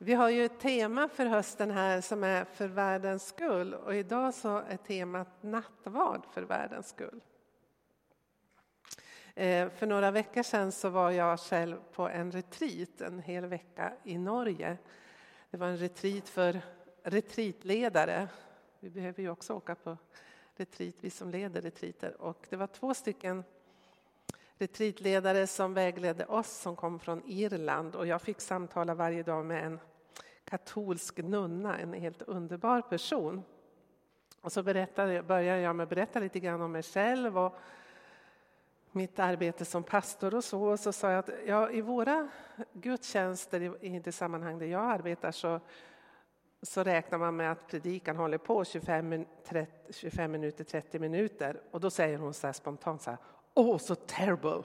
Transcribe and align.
Vi 0.00 0.14
har 0.14 0.28
ju 0.28 0.44
ett 0.44 0.60
tema 0.60 1.08
för 1.08 1.26
hösten 1.26 1.70
här 1.70 2.00
som 2.00 2.24
är 2.24 2.44
för 2.44 2.68
världens 2.68 3.26
skull 3.26 3.74
och 3.74 3.94
idag 3.94 4.34
så 4.34 4.58
är 4.58 4.76
temat 4.76 5.42
nattvard 5.42 6.26
för 6.32 6.42
världens 6.42 6.88
skull. 6.88 7.20
Eh, 9.34 9.70
för 9.70 9.86
några 9.86 10.10
veckor 10.10 10.42
sedan 10.42 10.72
så 10.72 10.88
var 10.88 11.10
jag 11.10 11.40
själv 11.40 11.76
på 11.92 12.08
en 12.08 12.32
retreat 12.32 13.00
en 13.00 13.20
hel 13.20 13.46
vecka 13.46 13.92
i 14.04 14.18
Norge. 14.18 14.78
Det 15.50 15.56
var 15.56 15.66
en 15.66 15.78
retreat 15.78 16.28
för 16.28 16.60
retreatledare. 17.02 18.28
Vi 18.80 18.90
behöver 18.90 19.22
ju 19.22 19.30
också 19.30 19.54
åka 19.54 19.74
på 19.74 19.96
retreat, 20.56 20.94
vi 21.00 21.10
som 21.10 21.30
leder 21.30 21.60
retreater. 21.60 22.20
Och 22.20 22.46
det 22.50 22.56
var 22.56 22.66
två 22.66 22.94
stycken 22.94 23.44
retreatledare 24.58 25.46
som 25.46 25.74
vägledde 25.74 26.26
oss 26.26 26.50
som 26.50 26.76
kom 26.76 26.98
från 26.98 27.22
Irland 27.26 27.94
och 27.94 28.06
jag 28.06 28.22
fick 28.22 28.40
samtala 28.40 28.94
varje 28.94 29.22
dag 29.22 29.44
med 29.44 29.64
en 29.64 29.80
katolsk 30.44 31.18
nunna, 31.18 31.78
en 31.78 31.92
helt 31.92 32.22
underbar 32.22 32.80
person. 32.80 33.42
Och 34.40 34.52
så 34.52 34.62
berättade, 34.62 35.22
började 35.22 35.60
jag 35.60 35.76
med 35.76 35.84
att 35.84 35.90
berätta 35.90 36.20
lite 36.20 36.40
grann 36.40 36.60
om 36.60 36.72
mig 36.72 36.82
själv 36.82 37.38
och 37.38 37.54
mitt 38.92 39.18
arbete 39.18 39.64
som 39.64 39.82
pastor 39.82 40.34
och 40.34 40.44
så. 40.44 40.62
Och 40.62 40.80
så 40.80 40.92
sa 40.92 41.10
jag 41.10 41.18
att 41.18 41.30
ja, 41.46 41.70
i 41.70 41.80
våra 41.80 42.28
gudstjänster, 42.72 43.84
i 43.84 43.98
det 43.98 44.12
sammanhang 44.12 44.58
där 44.58 44.66
jag 44.66 44.84
arbetar, 44.90 45.32
så, 45.32 45.60
så 46.62 46.82
räknar 46.82 47.18
man 47.18 47.36
med 47.36 47.52
att 47.52 47.66
predikan 47.66 48.16
håller 48.16 48.38
på 48.38 48.64
25, 48.64 49.24
30, 49.44 49.92
25 49.92 50.32
minuter, 50.32 50.64
30 50.64 50.98
minuter. 50.98 51.60
Och 51.70 51.80
då 51.80 51.90
säger 51.90 52.18
hon 52.18 52.34
så 52.34 52.46
här 52.46 52.52
spontant 52.52 53.02
så 53.02 53.10
här, 53.10 53.18
åh 53.58 53.78
så 53.78 53.94
terrible. 53.94 54.62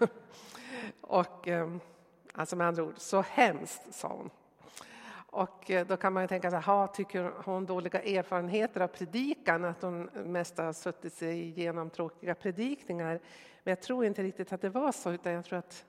och 1.00 1.48
ehm, 1.48 1.80
alltså 2.32 2.56
med 2.56 2.66
andra 2.66 2.82
ord, 2.82 2.94
så 2.96 3.20
hemskt, 3.20 3.94
sa 3.94 4.08
hon. 4.08 4.30
Och 5.26 5.70
eh, 5.70 5.86
då 5.86 5.96
kan 5.96 6.12
man 6.12 6.22
ju 6.22 6.28
tänka 6.28 6.50
så 6.50 6.56
här, 6.56 6.86
tycker 6.86 7.32
hon 7.44 7.66
dåliga 7.66 8.02
erfarenheter 8.02 8.80
av 8.80 8.88
predikan, 8.88 9.64
att 9.64 9.82
hon 9.82 10.02
mest 10.14 10.58
har 10.58 10.72
suttit 10.72 11.12
sig 11.12 11.42
igenom 11.42 11.90
tråkiga 11.90 12.34
predikningar. 12.34 13.20
Men 13.62 13.72
jag 13.72 13.80
tror 13.80 14.04
inte 14.04 14.22
riktigt 14.22 14.52
att 14.52 14.60
det 14.60 14.70
var 14.70 14.92
så, 14.92 15.12
utan 15.12 15.32
jag 15.32 15.44
tror 15.44 15.58
att 15.58 15.84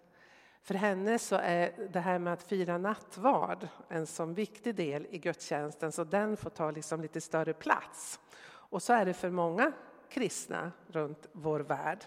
för 0.62 0.74
henne 0.74 1.20
så 1.20 1.36
är 1.36 1.90
det 1.90 2.00
här 2.00 2.20
med 2.20 2.34
att 2.34 2.44
fira 2.44 2.78
nattvard 2.78 3.68
en 3.88 4.08
sån 4.08 4.34
viktig 4.34 4.76
del 4.76 5.08
i 5.10 5.18
gudstjänsten, 5.18 5.92
så 5.92 6.04
den 6.04 6.38
får 6.38 6.50
ta 6.50 6.72
liksom 6.72 7.02
lite 7.02 7.22
större 7.22 7.54
plats. 7.54 8.20
Och 8.48 8.84
så 8.84 8.94
är 8.94 9.06
det 9.06 9.14
för 9.14 9.30
många 9.30 9.72
kristna 10.16 10.72
runt 10.88 11.28
vår 11.32 11.60
värld. 11.60 12.06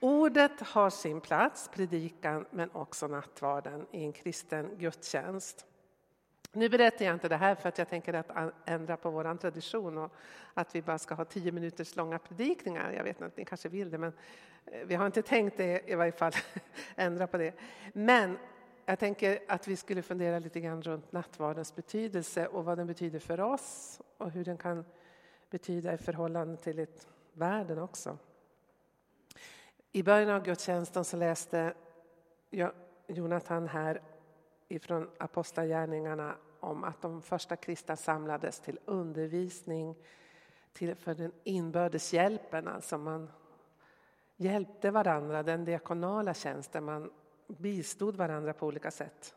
Ordet 0.00 0.60
har 0.60 0.90
sin 0.90 1.20
plats, 1.20 1.70
predikan, 1.74 2.46
men 2.50 2.70
också 2.70 3.06
nattvarden 3.06 3.86
i 3.90 4.04
en 4.04 4.12
kristen 4.12 4.78
gudstjänst. 4.78 5.66
Nu 6.52 6.68
berättar 6.68 7.04
jag 7.04 7.14
inte 7.14 7.28
det 7.28 7.36
här 7.36 7.54
för 7.54 7.68
att 7.68 7.78
jag 7.78 7.88
tänker 7.88 8.14
att 8.14 8.52
ändra 8.64 8.96
på 8.96 9.10
vår 9.10 9.36
tradition 9.36 9.98
och 9.98 10.12
att 10.54 10.74
vi 10.74 10.82
bara 10.82 10.98
ska 10.98 11.14
ha 11.14 11.24
tio 11.24 11.52
minuters 11.52 11.96
långa 11.96 12.18
predikningar. 12.18 12.92
Jag 12.92 13.04
vet 13.04 13.20
inte, 13.20 13.40
ni 13.40 13.44
kanske 13.44 13.68
vill 13.68 13.90
det, 13.90 13.98
men 13.98 14.12
eh, 14.66 14.86
vi 14.86 14.94
har 14.94 15.06
inte 15.06 15.22
tänkt 15.22 15.56
det 15.56 15.90
i 15.90 15.94
varje 15.94 16.12
fall, 16.12 16.32
ändra 16.96 17.26
på 17.26 17.38
det. 17.38 17.54
Men 17.92 18.38
jag 18.86 18.98
tänker 18.98 19.38
att 19.48 19.68
vi 19.68 19.76
skulle 19.76 20.02
fundera 20.02 20.38
lite 20.38 20.60
grann 20.60 20.82
runt 20.82 21.12
nattvardens 21.12 21.74
betydelse 21.76 22.46
och 22.46 22.64
vad 22.64 22.78
den 22.78 22.86
betyder 22.86 23.18
för 23.18 23.40
oss 23.40 24.00
och 24.18 24.30
hur 24.30 24.44
den 24.44 24.58
kan 24.58 24.84
betyda 25.50 25.94
i 25.94 25.98
förhållande 25.98 26.56
till 26.56 26.78
ett 26.78 27.08
världen 27.32 27.78
också. 27.78 28.18
I 29.92 30.02
början 30.02 30.30
av 30.30 30.42
gudstjänsten 30.44 31.04
så 31.04 31.16
läste 31.16 31.74
Jonathan 33.06 33.68
här 33.68 34.02
ifrån 34.68 35.10
Apostlagärningarna 35.18 36.34
om 36.60 36.84
att 36.84 37.02
de 37.02 37.22
första 37.22 37.56
kristna 37.56 37.96
samlades 37.96 38.60
till 38.60 38.78
undervisning 38.84 39.96
till, 40.72 40.94
för 40.94 41.14
den 41.14 41.32
inbördes 41.44 42.12
hjälpen. 42.12 42.68
Alltså 42.68 42.98
man 42.98 43.30
hjälpte 44.36 44.90
varandra, 44.90 45.42
den 45.42 45.64
diakonala 45.64 46.34
tjänsten. 46.34 46.84
Man 46.84 47.10
bistod 47.46 48.16
varandra 48.16 48.52
på 48.52 48.66
olika 48.66 48.90
sätt 48.90 49.34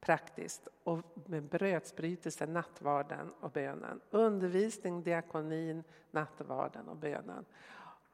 praktiskt 0.00 0.68
och 0.84 0.98
med 1.26 1.42
brödsbrytelse, 1.42 2.46
nattvarden 2.46 3.32
och 3.40 3.50
bönen. 3.50 4.00
Undervisning, 4.10 5.02
diakonin, 5.02 5.84
nattvarden 6.10 6.88
och 6.88 6.96
bönen. 6.96 7.44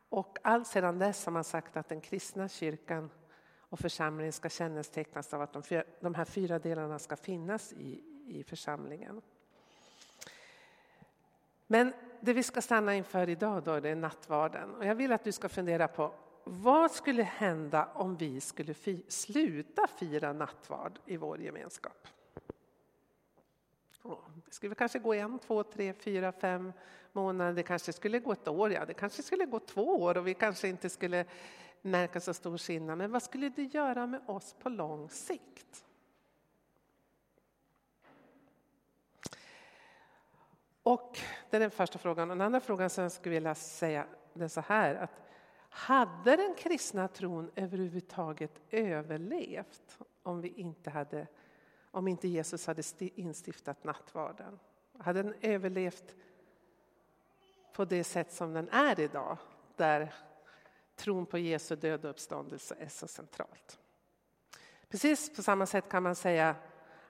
Och 0.08 0.38
allt 0.42 0.66
sedan 0.66 0.98
dess 0.98 1.24
har 1.26 1.32
man 1.32 1.44
sagt 1.44 1.76
att 1.76 1.88
den 1.88 2.00
kristna 2.00 2.48
kyrkan 2.48 3.10
och 3.58 3.78
församlingen 3.78 4.32
ska 4.32 4.48
kännetecknas 4.48 5.34
av 5.34 5.42
att 5.42 5.52
de, 5.52 5.82
de 6.00 6.14
här 6.14 6.24
fyra 6.24 6.58
delarna 6.58 6.98
ska 6.98 7.16
finnas 7.16 7.72
i, 7.72 8.02
i 8.26 8.44
församlingen. 8.44 9.22
Men 11.66 11.92
det 12.20 12.32
vi 12.32 12.42
ska 12.42 12.62
stanna 12.62 12.94
inför 12.94 13.28
idag 13.28 13.62
då, 13.62 13.80
det 13.80 13.88
är 13.88 13.96
nattvarden. 13.96 14.74
Och 14.74 14.84
jag 14.84 14.94
vill 14.94 15.12
att 15.12 15.24
du 15.24 15.32
ska 15.32 15.48
fundera 15.48 15.88
på 15.88 16.14
vad 16.44 16.90
skulle 16.90 17.22
hända 17.22 17.88
om 17.94 18.16
vi 18.16 18.40
skulle 18.40 18.74
fi 18.74 19.04
sluta 19.08 19.86
fira 19.86 20.32
nattvard 20.32 20.98
i 21.06 21.16
vår 21.16 21.40
gemenskap? 21.40 22.08
Det 24.44 24.54
skulle 24.54 24.74
kanske 24.74 24.98
gå 24.98 25.14
en, 25.14 25.38
två, 25.38 25.62
tre, 25.62 25.92
fyra, 25.92 26.32
fem 26.32 26.72
månader. 27.12 27.52
Det 27.52 27.62
kanske 27.62 27.92
skulle 27.92 28.18
gå 28.18 28.32
ett 28.32 28.48
år, 28.48 28.72
ja 28.72 28.84
det 28.84 28.94
kanske 28.94 29.22
skulle 29.22 29.46
gå 29.46 29.58
två 29.58 30.02
år 30.02 30.16
och 30.16 30.26
vi 30.26 30.34
kanske 30.34 30.68
inte 30.68 30.88
skulle 30.88 31.24
märka 31.82 32.20
så 32.20 32.34
stor 32.34 32.58
skillnad. 32.58 32.98
Men 32.98 33.10
vad 33.10 33.22
skulle 33.22 33.48
det 33.48 33.62
göra 33.62 34.06
med 34.06 34.20
oss 34.26 34.54
på 34.58 34.68
lång 34.68 35.10
sikt? 35.10 35.84
Och 40.82 41.18
det 41.50 41.56
är 41.56 41.60
den 41.60 41.70
första 41.70 41.98
frågan. 41.98 42.28
Den 42.28 42.40
andra 42.40 42.60
frågan 42.60 42.90
som 42.90 43.02
jag 43.02 43.12
skulle 43.12 43.34
vilja 43.34 43.54
säga 43.54 44.06
är 44.34 44.48
så 44.48 44.60
här 44.60 44.94
att 44.94 45.22
hade 45.74 46.36
den 46.36 46.54
kristna 46.54 47.08
tron 47.08 47.50
överhuvudtaget 47.54 48.60
överlevt 48.70 49.98
om 50.22 50.40
vi 50.40 50.48
inte 50.48 50.90
hade 50.90 51.26
om 51.90 52.08
inte 52.08 52.28
Jesus 52.28 52.66
hade 52.66 52.82
instiftat 52.98 53.84
nattvarden? 53.84 54.58
Hade 54.98 55.22
den 55.22 55.34
överlevt 55.40 56.16
på 57.72 57.84
det 57.84 58.04
sätt 58.04 58.32
som 58.32 58.52
den 58.52 58.68
är 58.68 59.00
idag, 59.00 59.38
där 59.76 60.14
tron 60.96 61.26
på 61.26 61.38
Jesu 61.38 61.76
död 61.76 62.04
och 62.04 62.10
uppståndelse 62.10 62.76
är 62.78 62.88
så 62.88 63.08
centralt. 63.08 63.78
Precis 64.88 65.36
på 65.36 65.42
samma 65.42 65.66
sätt 65.66 65.88
kan 65.88 66.02
man 66.02 66.14
säga, 66.14 66.56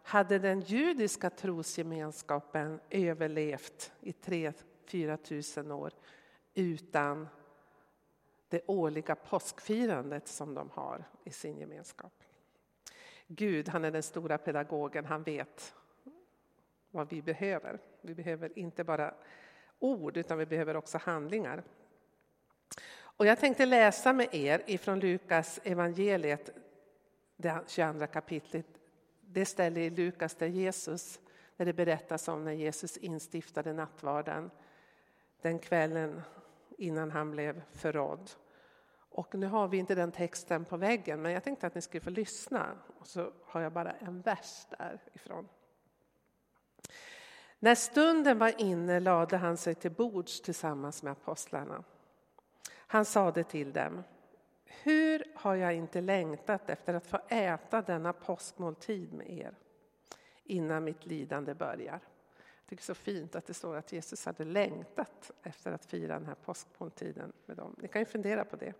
hade 0.02 0.38
den 0.38 0.60
judiska 0.60 1.30
trosgemenskapen 1.30 2.80
överlevt 2.90 3.92
i 4.00 4.12
3-4 4.12 5.16
tusen 5.16 5.70
år 5.70 5.92
utan 6.54 7.28
det 8.52 8.60
årliga 8.66 9.14
påskfirandet 9.14 10.28
som 10.28 10.54
de 10.54 10.70
har 10.70 11.04
i 11.24 11.30
sin 11.30 11.58
gemenskap. 11.58 12.12
Gud, 13.26 13.68
han 13.68 13.84
är 13.84 13.90
den 13.90 14.02
stora 14.02 14.38
pedagogen, 14.38 15.04
han 15.04 15.22
vet 15.22 15.74
vad 16.90 17.10
vi 17.10 17.22
behöver. 17.22 17.78
Vi 18.00 18.14
behöver 18.14 18.58
inte 18.58 18.84
bara 18.84 19.14
ord, 19.78 20.16
utan 20.16 20.38
vi 20.38 20.46
behöver 20.46 20.76
också 20.76 20.98
handlingar. 20.98 21.62
Och 22.94 23.26
jag 23.26 23.38
tänkte 23.38 23.66
läsa 23.66 24.12
med 24.12 24.34
er 24.34 24.62
ifrån 24.66 25.00
Lukas 25.00 25.60
evangeliet, 25.64 26.50
det 27.36 27.60
22 27.66 28.06
kapitlet. 28.06 28.66
Det 29.20 29.44
ställe 29.46 29.80
i 29.80 29.90
Lukas 29.90 30.34
där 30.34 30.46
Jesus, 30.46 31.20
när 31.56 31.66
det 31.66 31.72
berättas 31.72 32.28
om 32.28 32.44
när 32.44 32.52
Jesus 32.52 32.96
instiftade 32.96 33.72
nattvarden 33.72 34.50
den 35.40 35.58
kvällen 35.58 36.22
innan 36.78 37.10
han 37.10 37.30
blev 37.30 37.62
förrådd. 37.72 38.30
Och 39.12 39.34
nu 39.34 39.46
har 39.46 39.68
vi 39.68 39.78
inte 39.78 39.94
den 39.94 40.12
texten 40.12 40.64
på 40.64 40.76
väggen, 40.76 41.22
men 41.22 41.32
jag 41.32 41.44
tänkte 41.44 41.66
att 41.66 41.74
ni 41.74 41.80
skulle 41.80 42.00
få 42.00 42.10
lyssna. 42.10 42.78
Och 42.98 43.06
så 43.06 43.32
har 43.44 43.60
jag 43.60 43.72
bara 43.72 43.92
en 43.92 44.20
vers 44.20 44.66
därifrån. 44.78 45.48
När 47.58 47.74
stunden 47.74 48.38
var 48.38 48.60
inne 48.60 49.00
lade 49.00 49.36
han 49.36 49.56
sig 49.56 49.74
till 49.74 49.90
bords 49.90 50.40
tillsammans 50.40 51.02
med 51.02 51.12
apostlarna. 51.12 51.84
Han 52.70 53.04
sade 53.04 53.44
till 53.44 53.72
dem, 53.72 54.02
hur 54.64 55.24
har 55.34 55.54
jag 55.54 55.74
inte 55.74 56.00
längtat 56.00 56.70
efter 56.70 56.94
att 56.94 57.06
få 57.06 57.18
äta 57.28 57.82
denna 57.82 58.12
påskmåltid 58.12 59.12
med 59.12 59.30
er 59.30 59.54
innan 60.44 60.84
mitt 60.84 61.06
lidande 61.06 61.54
börjar. 61.54 62.00
Jag 62.40 62.68
tycker 62.68 62.82
det 62.86 62.92
är 62.92 62.94
så 62.94 62.94
fint 62.94 63.34
att 63.34 63.46
det 63.46 63.54
står 63.54 63.76
att 63.76 63.92
Jesus 63.92 64.26
hade 64.26 64.44
längtat 64.44 65.30
efter 65.42 65.72
att 65.72 65.84
fira 65.84 66.14
den 66.18 66.26
här 66.26 66.36
påskmåltiden 66.44 67.32
med 67.46 67.56
dem. 67.56 67.76
Ni 67.78 67.88
kan 67.88 68.02
ju 68.02 68.06
fundera 68.06 68.44
på 68.44 68.56
det. 68.56 68.74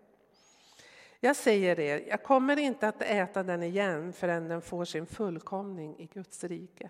Jag 1.25 1.35
säger 1.35 1.79
er, 1.79 2.03
jag 2.07 2.23
kommer 2.23 2.59
inte 2.59 2.87
att 2.87 3.01
äta 3.01 3.43
den 3.43 3.63
igen 3.63 4.13
förrän 4.13 4.47
den 4.47 4.61
får 4.61 4.85
sin 4.85 5.05
fullkomning 5.05 5.95
i 5.99 6.05
Guds 6.05 6.43
rike. 6.43 6.89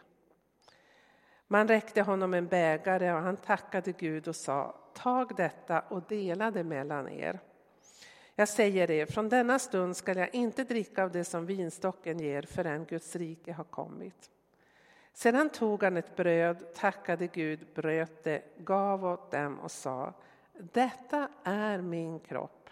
Man 1.48 1.68
räckte 1.68 2.02
honom 2.02 2.34
en 2.34 2.48
bägare 2.48 3.14
och 3.14 3.22
han 3.22 3.38
tackade 3.38 3.92
Gud 3.92 4.28
och 4.28 4.36
sa, 4.36 4.76
tag 4.94 5.36
detta 5.36 5.80
och 5.80 6.02
dela 6.08 6.52
det 6.52 6.64
mellan 6.64 7.10
er. 7.10 7.40
Jag 8.36 8.50
säger 8.50 8.92
er, 8.92 9.06
från 9.06 9.30
denna 9.30 9.60
stund 9.60 9.98
skall 9.98 10.18
jag 10.18 10.36
inte 10.36 10.64
dricka 10.64 11.04
av 11.04 11.12
det 11.12 11.24
som 11.24 11.46
vinstocken 11.46 12.20
ger 12.20 12.42
förrän 12.42 12.86
Guds 12.86 13.16
rike 13.16 13.54
har 13.54 13.64
kommit. 13.64 14.30
Sedan 15.14 15.50
tog 15.50 15.84
han 15.84 15.98
ett 15.98 16.16
bröd, 16.16 16.74
tackade 16.76 17.28
Gud, 17.28 17.68
bröt 17.76 18.24
det, 18.24 18.42
gav 18.58 19.06
åt 19.06 19.32
dem 19.32 19.60
och 19.60 19.72
sa 19.72 20.14
Detta 20.54 21.30
är 21.44 21.82
min 21.82 22.20
kropp 22.20 22.63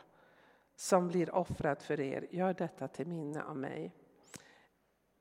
som 0.81 1.07
blir 1.07 1.35
offrad 1.35 1.81
för 1.81 1.99
er. 1.99 2.27
Gör 2.29 2.53
detta 2.53 2.87
till 2.87 3.07
minne 3.07 3.43
av 3.43 3.57
mig. 3.57 3.91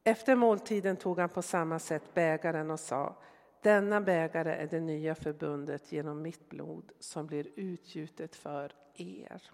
Efter 0.05 0.37
måltiden 0.37 0.97
tog 0.97 1.19
han 1.19 1.29
på 1.29 1.43
samma 1.43 1.79
sätt 1.79 2.15
bägaren 2.15 2.71
och 2.71 2.81
sa 2.81 3.17
Denna 3.63 4.01
bägare 4.01 4.55
är 4.55 4.67
det 4.67 4.81
nya 4.81 5.15
förbundet 5.15 5.93
genom 5.93 6.23
mitt 6.23 6.49
blod 6.49 6.93
som 6.99 7.27
blir 7.27 7.49
utgjutet 7.57 8.37
för 8.37 8.73
er. 8.95 9.51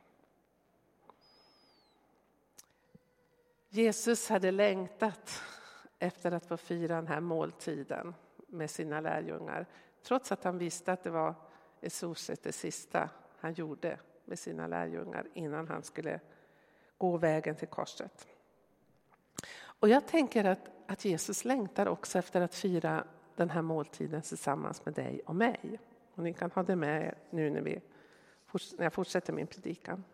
Jesus 3.68 4.28
hade 4.28 4.50
längtat 4.50 5.42
efter 5.98 6.32
att 6.32 6.46
få 6.46 6.56
fira 6.56 6.96
den 6.96 7.06
här 7.06 7.20
måltiden 7.20 8.14
med 8.46 8.70
sina 8.70 9.00
lärjungar. 9.00 9.66
Trots 10.02 10.32
att 10.32 10.44
han 10.44 10.58
visste 10.58 10.92
att 10.92 11.02
det 11.02 11.10
var 11.10 11.34
i 11.80 11.90
stort 11.90 12.18
sett 12.18 12.42
det 12.42 12.52
sista 12.52 13.10
han 13.38 13.52
gjorde 13.52 13.98
med 14.26 14.38
sina 14.38 14.66
lärjungar 14.66 15.26
innan 15.34 15.68
han 15.68 15.82
skulle 15.82 16.20
gå 16.98 17.16
vägen 17.16 17.56
till 17.56 17.68
korset. 17.68 18.26
Och 19.58 19.88
jag 19.88 20.06
tänker 20.06 20.44
att, 20.44 20.70
att 20.86 21.04
Jesus 21.04 21.44
längtar 21.44 21.86
också 21.88 22.18
efter 22.18 22.40
att 22.40 22.54
fira 22.54 23.04
den 23.36 23.50
här 23.50 23.62
måltiden 23.62 24.22
tillsammans 24.22 24.84
med 24.84 24.94
dig 24.94 25.20
och 25.26 25.36
mig. 25.36 25.80
Och 26.14 26.22
ni 26.22 26.32
kan 26.32 26.50
ha 26.50 26.62
det 26.62 26.76
med 26.76 27.02
er 27.02 27.18
nu 27.30 27.50
när, 27.50 27.60
vi, 27.60 27.80
när 28.76 28.84
jag 28.84 28.92
fortsätter 28.92 29.32
min 29.32 29.46
predikan. 29.46 30.04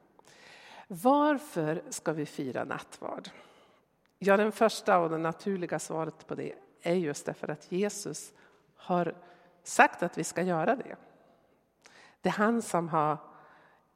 Varför 0.89 1.83
ska 1.89 2.13
vi 2.13 2.27
fira 2.27 2.65
nattvard? 2.65 3.29
Ja, 4.19 4.37
den 4.37 4.53
första 4.53 4.99
och 4.99 5.11
det 5.11 5.19
naturliga 5.19 5.79
svaret 5.79 6.27
på 6.27 6.35
det 6.35 6.55
är 6.83 6.95
just 6.95 7.27
därför 7.27 7.49
att 7.49 7.73
Jesus 7.73 8.33
har 8.75 9.15
sagt 9.63 10.03
att 10.03 10.19
vi 10.19 10.25
ska 10.25 10.43
göra 10.43 10.77
det. 10.77 10.97
Det 12.21 12.29
är 12.29 12.33
han 12.33 12.63
som 12.63 12.89
har 12.89 13.19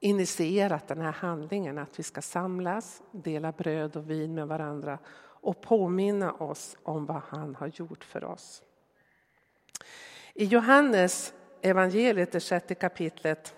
initierat 0.01 0.89
den 0.89 1.01
här 1.01 1.13
handlingen 1.13 1.79
att 1.79 1.99
vi 1.99 2.03
ska 2.03 2.23
samlas, 2.23 3.03
dela 3.13 3.53
bröd 3.53 3.97
och 3.97 4.11
vin 4.11 4.35
med 4.35 4.49
varandra 4.49 4.99
och 5.19 5.61
påminna 5.61 6.33
oss 6.33 6.77
om 6.83 7.07
vad 7.07 7.23
han 7.29 7.55
har 7.55 7.67
gjort 7.67 8.05
för 8.05 8.25
oss. 8.25 8.63
I 10.35 10.45
Johannes 10.45 11.35
evangeliet, 11.63 12.33
det 12.33 12.41
sjätte 12.41 12.75
kapitlet, 12.75 13.55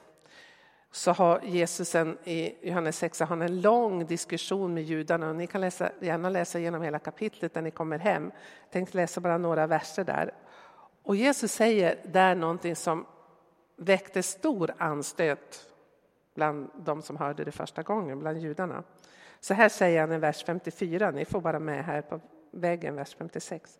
så 0.91 1.13
har 1.13 1.41
Jesus 1.41 1.95
en, 1.95 2.19
i 2.25 2.69
Johannes 2.69 2.99
6 2.99 3.21
har 3.21 3.37
en 3.37 3.61
lång 3.61 4.07
diskussion 4.07 4.75
med 4.75 4.83
judarna. 4.83 5.29
Och 5.29 5.37
ni 5.37 5.47
kan 5.47 5.61
läsa, 5.61 5.91
gärna 6.01 6.31
läsa 6.31 6.59
igenom 6.59 6.83
hela 6.83 6.99
kapitlet 6.99 7.55
när 7.55 7.63
ni 7.63 7.71
kommer 7.71 7.99
hem. 7.99 8.31
Jag 8.65 8.71
tänkte 8.73 8.97
läsa 8.97 9.21
bara 9.21 9.39
några 9.39 9.67
verser 9.67 10.05
där. 10.05 10.35
Och 11.03 11.17
Jesus 11.17 11.53
säger 11.53 11.99
där 12.05 12.35
någonting 12.35 12.77
som 12.77 13.07
väckte 13.77 14.23
stor 14.23 14.75
anstöt 14.79 15.69
bland 16.39 16.71
de 16.77 17.03
som 17.03 17.17
hörde 17.17 17.45
det 17.45 17.53
första 17.53 17.83
gången, 17.83 18.19
bland 18.19 18.39
judarna. 18.39 18.83
Så 19.41 19.55
här 19.55 19.69
säger 19.69 20.01
han 20.01 20.13
i 20.13 20.19
vers 20.19 20.45
54, 20.45 21.11
ni 21.11 21.25
får 21.25 21.41
bara 21.41 21.59
med 21.59 21.85
här 21.85 22.03
på 22.03 22.21
väggen, 22.51 22.97
vers 22.97 23.17
56. 23.19 23.79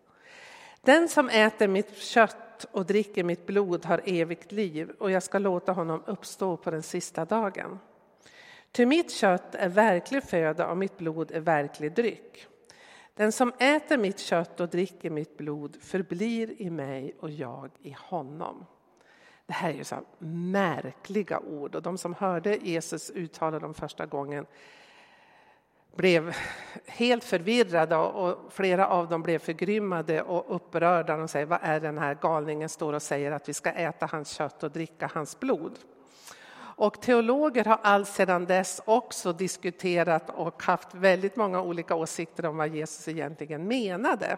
Den 0.81 1.09
som 1.09 1.29
äter 1.29 1.69
mitt 1.69 1.97
kött 1.97 2.67
och 2.71 2.87
dricker 2.87 3.25
mitt 3.25 3.47
blod 3.47 3.85
har 3.85 4.01
evigt 4.05 4.53
liv 4.53 4.91
och 4.99 5.11
jag 5.11 5.23
ska 5.23 5.39
låta 5.39 5.73
honom 5.73 6.03
uppstå 6.07 6.57
på 6.57 6.71
den 6.71 6.83
sista 6.83 7.25
dagen. 7.25 7.79
Ty 8.73 8.87
mitt 8.87 9.13
kött 9.13 9.55
är 9.55 9.69
verklig 9.69 10.23
föda 10.23 10.67
och 10.67 10.77
mitt 10.77 10.99
blod 10.99 11.31
är 11.31 11.41
verklig 11.41 11.95
dryck. 11.95 12.47
Den 13.15 13.33
som 13.33 13.53
äter 13.59 13.99
mitt 13.99 14.19
kött 14.19 14.61
och 14.61 14.69
dricker 14.69 15.11
mitt 15.11 15.37
blod 15.37 15.77
förblir 15.81 16.63
i 16.63 16.71
mig 16.71 17.15
och 17.21 17.31
jag 17.31 17.71
i 17.83 17.97
honom. 17.99 18.67
Det 19.49 19.55
här 19.55 19.71
är 19.71 19.75
ju 19.75 19.85
så 19.85 19.97
märkliga 20.19 21.39
ord 21.39 21.75
och 21.75 21.83
de 21.83 21.99
som 21.99 22.15
hörde 22.15 22.57
Jesus 22.57 23.11
uttala 23.11 23.59
dem 23.59 23.75
första 23.75 24.07
gången 24.07 24.47
blev 25.97 26.37
helt 26.87 27.25
förvirrade 27.25 27.97
och 27.97 28.53
flera 28.53 28.89
av 28.89 29.09
dem 29.09 29.23
blev 29.23 29.39
förgrymmade 29.39 30.23
och 30.23 30.57
upprörda. 30.57 31.17
De 31.17 31.29
säger, 31.29 31.47
vad 31.47 31.59
är 31.63 31.81
den 31.81 31.99
här 31.99 32.15
galningen 32.15 32.69
står 32.69 32.93
och 32.93 33.03
säger 33.03 33.33
att 33.33 33.49
vi 33.49 33.55
ska 33.55 33.71
äta 33.71 34.07
hans 34.07 34.31
kött 34.31 34.63
och 34.63 34.71
dricka 34.71 35.11
hans 35.15 35.41
blod. 35.41 35.79
Och 36.59 37.03
teologer 37.03 37.65
har 37.65 37.79
alltsedan 37.83 38.45
dess 38.45 38.81
också 38.85 39.33
diskuterat 39.33 40.31
och 40.31 40.63
haft 40.63 40.95
väldigt 40.95 41.37
många 41.37 41.63
olika 41.63 41.95
åsikter 41.95 42.47
om 42.47 42.57
vad 42.57 42.69
Jesus 42.69 43.09
egentligen 43.09 43.69
menade. 43.69 44.37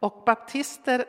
Och 0.00 0.22
baptister 0.26 1.04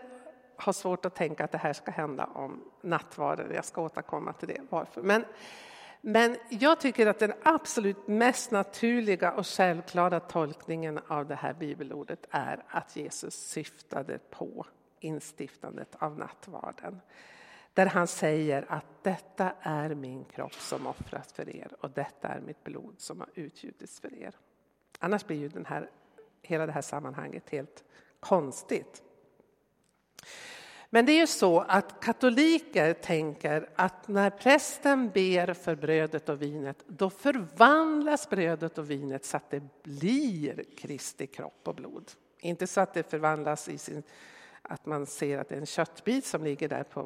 har 0.62 0.74
svårt 0.74 1.06
att 1.06 1.16
tänka 1.16 1.44
att 1.44 1.52
det 1.52 1.58
här 1.58 1.74
ska 1.74 1.92
hända 1.92 2.26
om 2.26 2.64
nattvarden. 2.82 3.52
Jag 3.54 3.66
ska 3.66 3.82
återkomma 3.82 4.34
till 4.34 4.48
det, 4.48 4.62
varför. 4.70 5.02
Men 5.02 5.26
men 6.04 6.38
jag 6.50 6.80
tycker 6.80 7.08
att 7.08 7.20
den 7.20 7.34
absolut 7.44 8.08
mest 8.08 8.52
naturliga 8.52 9.32
och 9.32 9.48
självklara 9.48 10.20
tolkningen 10.20 11.00
av 11.08 11.28
det 11.28 11.36
här 11.36 11.54
bibelordet 11.54 12.28
är 12.30 12.64
att 12.68 12.96
Jesus 12.96 13.34
syftade 13.34 14.20
på 14.30 14.66
instiftandet 15.00 15.96
av 16.00 16.18
nattvarden. 16.18 17.02
Där 17.74 17.86
han 17.86 18.08
säger 18.08 18.66
att 18.70 18.86
detta 19.04 19.54
är 19.62 19.96
min 19.96 20.26
kropp 20.26 20.54
som 20.54 20.88
offras 20.88 21.34
för 21.34 21.50
er 21.50 21.76
och 21.80 21.90
detta 21.90 22.28
är 22.28 22.40
mitt 22.40 22.64
blod 22.64 22.96
som 22.98 23.20
har 23.20 23.30
utgjutits 23.34 24.00
för 24.00 24.14
er. 24.14 24.36
Annars 25.00 25.26
blir 25.26 25.38
ju 25.38 25.50
den 25.50 25.66
här, 25.66 25.90
hela 26.42 26.66
det 26.66 26.72
här 26.72 26.82
sammanhanget 26.82 27.50
helt 27.50 27.84
konstigt. 28.20 29.04
Men 30.94 31.06
det 31.06 31.12
är 31.12 31.20
ju 31.20 31.28
så 31.28 31.60
att 31.60 32.00
katoliker 32.00 32.94
tänker 32.94 33.70
att 33.76 34.08
när 34.08 34.30
prästen 34.30 35.10
ber 35.10 35.54
för 35.54 35.76
brödet 35.76 36.30
och 36.30 36.42
vinet, 36.42 36.84
då 36.88 37.10
förvandlas 37.10 38.30
brödet 38.30 38.78
och 38.78 38.90
vinet 38.90 39.26
så 39.26 39.38
att 39.38 39.50
det 39.50 39.84
blir 39.84 40.64
Kristi 40.78 41.28
kropp 41.28 41.68
och 41.68 41.76
blod. 41.76 42.12
Inte 42.40 42.68
så 42.68 42.82
att 42.82 42.94
det 42.94 43.10
förvandlas 43.10 43.70
i 43.70 43.78
sin, 43.78 44.04
att 44.62 44.86
man 44.86 45.06
ser 45.06 45.38
att 45.38 45.50
det 45.50 45.56
är 45.56 45.60
en 45.60 45.66
köttbit 45.66 46.26
som 46.26 46.44
ligger 46.44 46.70
där 46.70 46.84
på, 46.84 47.06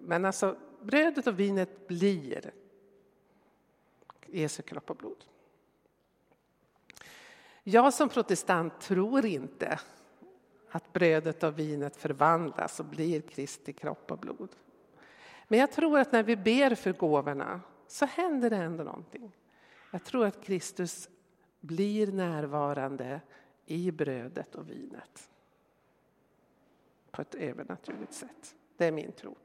men 0.00 0.24
alltså 0.24 0.56
brödet 0.82 1.26
och 1.26 1.40
vinet 1.40 1.88
blir 1.88 2.50
Jesu 4.26 4.62
kropp 4.62 4.90
och 4.90 4.96
blod. 4.96 5.24
Jag 7.62 7.94
som 7.94 8.08
protestant 8.08 8.80
tror 8.80 9.26
inte 9.26 9.78
att 10.70 10.92
brödet 10.92 11.42
och 11.42 11.58
vinet 11.58 11.96
förvandlas 11.96 12.80
och 12.80 12.86
blir 12.86 13.20
Kristi 13.20 13.72
kropp 13.72 14.10
och 14.10 14.18
blod. 14.18 14.48
Men 15.48 15.58
jag 15.58 15.72
tror 15.72 15.98
att 15.98 16.12
när 16.12 16.22
vi 16.22 16.36
ber 16.36 16.74
för 16.74 16.92
gåvorna 16.92 17.60
så 17.86 18.06
händer 18.06 18.50
det 18.50 18.56
ändå 18.56 18.84
någonting. 18.84 19.32
Jag 19.90 20.04
tror 20.04 20.26
att 20.26 20.44
Kristus 20.44 21.08
blir 21.60 22.12
närvarande 22.12 23.20
i 23.66 23.90
brödet 23.90 24.54
och 24.54 24.70
vinet. 24.70 25.30
På 27.10 27.22
ett 27.22 27.34
övernaturligt 27.34 28.12
sätt. 28.12 28.54
Det 28.76 28.86
är 28.86 28.92
min 28.92 29.12
tro. 29.12 29.36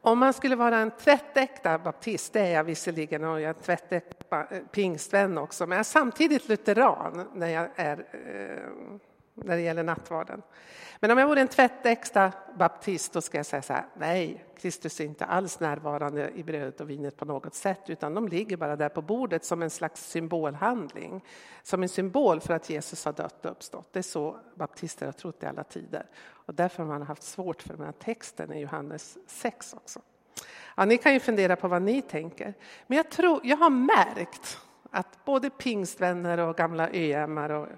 Om 0.00 0.18
man 0.18 0.32
skulle 0.32 0.56
vara 0.56 0.78
en 0.78 0.90
tvättäkta 0.90 1.78
baptist, 1.78 2.32
det 2.32 2.40
är 2.40 2.54
jag 2.54 2.64
visserligen 2.64 3.24
och 3.24 3.40
jag 3.40 3.50
är 3.50 3.52
tvättäkta 3.52 4.46
eh, 4.50 4.62
pingstvän 4.62 5.38
också, 5.38 5.66
men 5.66 5.76
jag 5.76 5.80
är 5.80 5.84
samtidigt 5.84 6.48
lutheran 6.48 7.28
när 7.34 7.48
jag 7.48 7.68
är 7.76 8.06
eh, 8.12 8.98
när 9.44 9.56
det 9.56 9.62
gäller 9.62 9.82
nattvarden. 9.82 10.42
Men 11.00 11.10
om 11.10 11.18
jag 11.18 11.28
vore 11.28 11.40
en 11.40 11.48
tvättäkta 11.48 12.32
baptist 12.58 13.12
då 13.12 13.20
ska 13.20 13.36
jag 13.36 13.46
säga 13.46 13.62
så 13.62 13.72
här, 13.72 13.86
nej, 13.94 14.44
Kristus 14.58 15.00
är 15.00 15.04
inte 15.04 15.24
alls 15.24 15.60
närvarande 15.60 16.30
i 16.30 16.42
brödet 16.42 16.80
och 16.80 16.90
vinet 16.90 17.16
på 17.16 17.24
något 17.24 17.54
sätt, 17.54 17.80
utan 17.86 18.14
de 18.14 18.28
ligger 18.28 18.56
bara 18.56 18.76
där 18.76 18.88
på 18.88 19.02
bordet 19.02 19.44
som 19.44 19.62
en 19.62 19.70
slags 19.70 20.10
symbolhandling. 20.10 21.24
Som 21.62 21.82
en 21.82 21.88
symbol 21.88 22.40
för 22.40 22.54
att 22.54 22.70
Jesus 22.70 23.04
har 23.04 23.12
dött 23.12 23.44
och 23.44 23.50
uppstått. 23.50 23.92
Det 23.92 23.98
är 23.98 24.02
så 24.02 24.36
baptister 24.54 25.06
har 25.06 25.12
trott 25.12 25.42
i 25.42 25.46
alla 25.46 25.64
tider. 25.64 26.06
Och 26.30 26.54
därför 26.54 26.82
har 26.82 26.90
man 26.90 27.02
haft 27.02 27.22
svårt 27.22 27.62
för 27.62 27.74
den 27.74 27.84
här 27.84 27.92
texten 27.92 28.52
i 28.52 28.60
Johannes 28.60 29.18
6 29.26 29.74
också. 29.74 30.00
Ja, 30.76 30.84
ni 30.84 30.98
kan 30.98 31.12
ju 31.12 31.20
fundera 31.20 31.56
på 31.56 31.68
vad 31.68 31.82
ni 31.82 32.02
tänker. 32.02 32.54
Men 32.86 32.96
jag, 32.96 33.10
tror, 33.10 33.40
jag 33.44 33.56
har 33.56 33.70
märkt 33.70 34.58
att 34.90 35.24
både 35.24 35.50
pingstvänner 35.50 36.38
och 36.38 36.56
gamla 36.56 36.88
ÖMar 36.92 37.50
och 37.50 37.68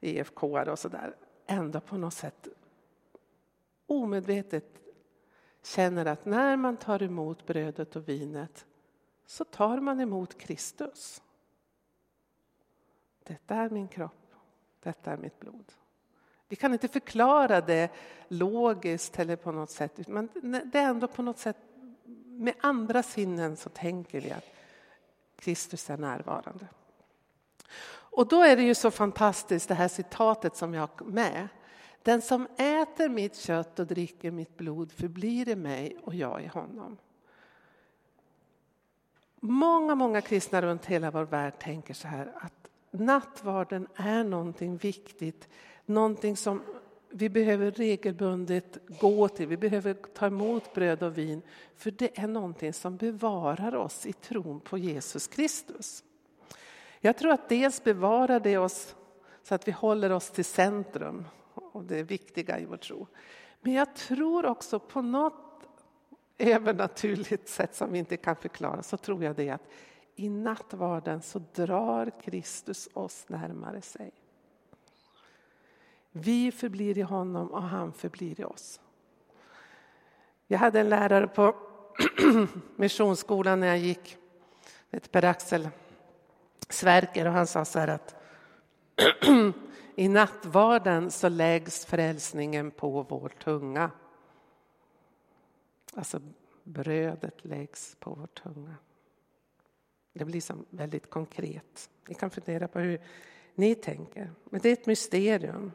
EFK 0.00 0.42
och 0.42 0.78
sådär, 0.78 1.14
ändå 1.46 1.80
på 1.80 1.96
något 1.96 2.14
sätt 2.14 2.48
omedvetet 3.86 4.64
känner 5.62 6.06
att 6.06 6.24
när 6.24 6.56
man 6.56 6.76
tar 6.76 7.02
emot 7.02 7.46
brödet 7.46 7.96
och 7.96 8.08
vinet 8.08 8.66
så 9.26 9.44
tar 9.44 9.80
man 9.80 10.00
emot 10.00 10.38
Kristus. 10.38 11.22
Detta 13.22 13.54
är 13.54 13.70
min 13.70 13.88
kropp, 13.88 14.34
detta 14.82 15.12
är 15.12 15.16
mitt 15.16 15.40
blod. 15.40 15.72
Vi 16.48 16.56
kan 16.56 16.72
inte 16.72 16.88
förklara 16.88 17.60
det 17.60 17.90
logiskt 18.28 19.18
eller 19.18 19.36
på 19.36 19.52
något 19.52 19.70
sätt, 19.70 20.08
men 20.08 20.28
det 20.42 20.78
är 20.78 20.88
ändå 20.88 21.08
på 21.08 21.22
något 21.22 21.38
sätt 21.38 21.56
med 22.24 22.54
andra 22.60 23.02
sinnen 23.02 23.56
så 23.56 23.68
tänker 23.68 24.20
vi 24.20 24.30
att 24.30 24.44
Kristus 25.36 25.90
är 25.90 25.96
närvarande. 25.96 26.66
Och 28.10 28.28
då 28.28 28.42
är 28.42 28.56
det 28.56 28.62
ju 28.62 28.74
så 28.74 28.90
fantastiskt 28.90 29.68
det 29.68 29.74
här 29.74 29.88
citatet 29.88 30.56
som 30.56 30.74
jag 30.74 30.80
har 30.80 31.06
med. 31.06 31.48
Den 32.02 32.22
som 32.22 32.46
äter 32.56 33.08
mitt 33.08 33.36
kött 33.36 33.78
och 33.78 33.86
dricker 33.86 34.30
mitt 34.30 34.56
blod 34.56 34.92
förblir 34.92 35.48
i 35.48 35.56
mig 35.56 35.96
och 36.02 36.14
jag 36.14 36.42
i 36.42 36.46
honom. 36.46 36.96
Många, 39.40 39.94
många 39.94 40.20
kristna 40.20 40.62
runt 40.62 40.86
hela 40.86 41.10
vår 41.10 41.24
värld 41.24 41.58
tänker 41.58 41.94
så 41.94 42.08
här 42.08 42.32
att 42.36 42.68
nattvarden 42.90 43.88
är 43.94 44.24
någonting 44.24 44.76
viktigt, 44.76 45.48
någonting 45.86 46.36
som 46.36 46.62
vi 47.10 47.28
behöver 47.28 47.70
regelbundet 47.70 48.78
gå 49.00 49.28
till, 49.28 49.46
vi 49.46 49.56
behöver 49.56 49.94
ta 49.94 50.26
emot 50.26 50.74
bröd 50.74 51.02
och 51.02 51.18
vin, 51.18 51.42
för 51.76 51.90
det 51.90 52.18
är 52.18 52.26
någonting 52.26 52.72
som 52.72 52.96
bevarar 52.96 53.74
oss 53.74 54.06
i 54.06 54.12
tron 54.12 54.60
på 54.60 54.78
Jesus 54.78 55.26
Kristus. 55.26 56.04
Jag 57.00 57.16
tror 57.16 57.32
att 57.32 57.48
dels 57.48 57.84
bevarar 57.84 58.40
det 58.40 58.58
oss 58.58 58.96
så 59.42 59.54
att 59.54 59.68
vi 59.68 59.72
håller 59.72 60.12
oss 60.12 60.30
till 60.30 60.44
centrum 60.44 61.24
och 61.54 61.84
det 61.84 62.02
viktiga 62.02 62.58
i 62.58 62.64
vår 62.64 62.76
tro. 62.76 63.06
Men 63.60 63.72
jag 63.72 63.96
tror 63.96 64.46
också 64.46 64.78
på 64.78 65.02
något 65.02 65.48
övernaturligt 66.38 67.48
sätt 67.48 67.74
som 67.74 67.92
vi 67.92 67.98
inte 67.98 68.16
kan 68.16 68.36
förklara 68.36 68.82
så 68.82 68.96
tror 68.96 69.24
jag 69.24 69.36
det 69.36 69.50
att 69.50 69.68
i 70.14 70.28
nattvarden 70.28 71.22
så 71.22 71.42
drar 71.54 72.12
Kristus 72.22 72.88
oss 72.92 73.28
närmare 73.28 73.82
sig. 73.82 74.12
Vi 76.10 76.52
förblir 76.52 76.98
i 76.98 77.02
honom 77.02 77.48
och 77.50 77.62
han 77.62 77.92
förblir 77.92 78.40
i 78.40 78.44
oss. 78.44 78.80
Jag 80.46 80.58
hade 80.58 80.80
en 80.80 80.88
lärare 80.88 81.26
på 81.26 81.56
missionsskolan 82.76 83.60
när 83.60 83.66
jag 83.66 83.78
gick, 83.78 84.16
Per-Axel 85.10 85.68
Sverker, 86.68 87.26
och 87.26 87.32
han 87.32 87.46
sa 87.46 87.64
så 87.64 87.78
här 87.78 87.88
att 87.88 88.14
i 89.96 90.08
nattvarden 90.08 91.10
så 91.10 91.28
läggs 91.28 91.86
frälsningen 91.86 92.70
på 92.70 93.02
vår 93.02 93.28
tunga. 93.28 93.90
Alltså 95.94 96.20
brödet 96.64 97.44
läggs 97.44 97.96
på 98.00 98.14
vår 98.14 98.26
tunga. 98.26 98.74
Det 100.12 100.24
blir 100.24 100.40
som 100.40 100.66
väldigt 100.70 101.10
konkret. 101.10 101.90
Ni 102.08 102.14
kan 102.14 102.30
fundera 102.30 102.68
på 102.68 102.78
hur 102.78 103.00
ni 103.54 103.74
tänker. 103.74 104.30
Men 104.44 104.60
det 104.60 104.68
är 104.68 104.72
ett 104.72 104.86
mysterium. 104.86 105.72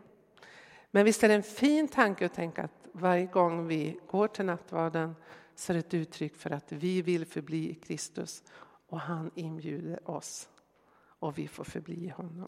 Men 0.91 1.05
visst 1.05 1.23
är 1.23 1.27
det 1.27 1.33
en 1.33 1.43
fin 1.43 1.87
tanke 1.87 2.25
att 2.25 2.33
tänka 2.33 2.63
att 2.63 2.87
varje 2.91 3.25
gång 3.25 3.67
vi 3.67 3.99
går 4.07 4.27
till 4.27 4.45
nattvarden 4.45 5.15
så 5.55 5.71
är 5.71 5.73
det 5.73 5.79
ett 5.79 5.93
uttryck 5.93 6.35
för 6.35 6.49
att 6.49 6.71
vi 6.71 7.01
vill 7.01 7.25
förbli 7.25 7.69
i 7.69 7.75
Kristus 7.75 8.43
och 8.87 8.99
han 8.99 9.31
inbjuder 9.35 10.09
oss 10.09 10.49
och 11.23 11.37
vi 11.37 11.47
får 11.47 11.63
förbli 11.63 12.05
i 12.05 12.09
honom. 12.09 12.47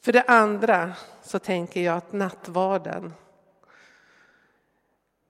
För 0.00 0.12
det 0.12 0.22
andra 0.22 0.96
så 1.22 1.38
tänker 1.38 1.82
jag 1.82 1.96
att 1.96 2.12
nattvarden 2.12 3.12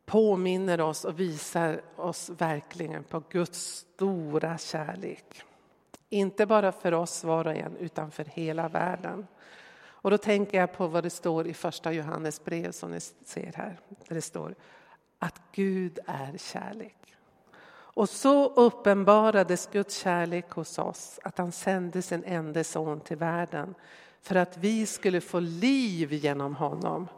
påminner 0.07 0.81
oss 0.81 1.05
och 1.05 1.21
visar 1.21 1.83
oss 1.97 2.31
verkligen 2.31 3.05
på 3.05 3.23
Guds 3.31 3.87
stora 3.95 4.59
kärlek. 4.59 5.43
Inte 6.09 6.47
bara 6.47 6.73
för 6.73 6.95
oss 6.95 7.25
var 7.25 7.47
och 7.47 7.55
en, 7.55 7.77
utan 7.77 8.11
för 8.11 8.25
hela 8.25 8.69
världen. 8.69 9.27
Och 9.77 10.11
då 10.11 10.19
tänker 10.19 10.59
jag 10.59 10.73
på 10.73 10.87
vad 10.87 11.03
det 11.03 11.11
står 11.11 11.47
i 11.47 11.55
första 11.55 11.93
Johannes 11.93 12.45
brev 12.45 12.73
som 12.73 12.91
ni 12.91 13.01
ser 13.01 13.53
här. 13.53 13.81
Där 14.09 14.15
det 14.15 14.23
står 14.23 14.55
att 15.19 15.41
Gud 15.53 15.99
är 16.07 16.39
kärlek. 16.39 17.00
Och 17.95 18.09
så 18.09 18.49
uppenbarades 18.49 19.67
Guds 19.73 19.97
kärlek 19.97 20.51
hos 20.51 20.79
oss 20.79 21.21
att 21.25 21.39
han 21.39 21.53
sände 21.53 22.03
sin 22.03 22.25
enda 22.25 22.65
son 22.65 23.01
till 23.01 23.17
världen 23.17 23.75
för 24.23 24.35
att 24.35 24.57
vi 24.57 24.87
skulle 24.87 25.21
få 25.21 25.41
liv 25.41 26.13
genom 26.13 26.55
honom. 26.57 27.09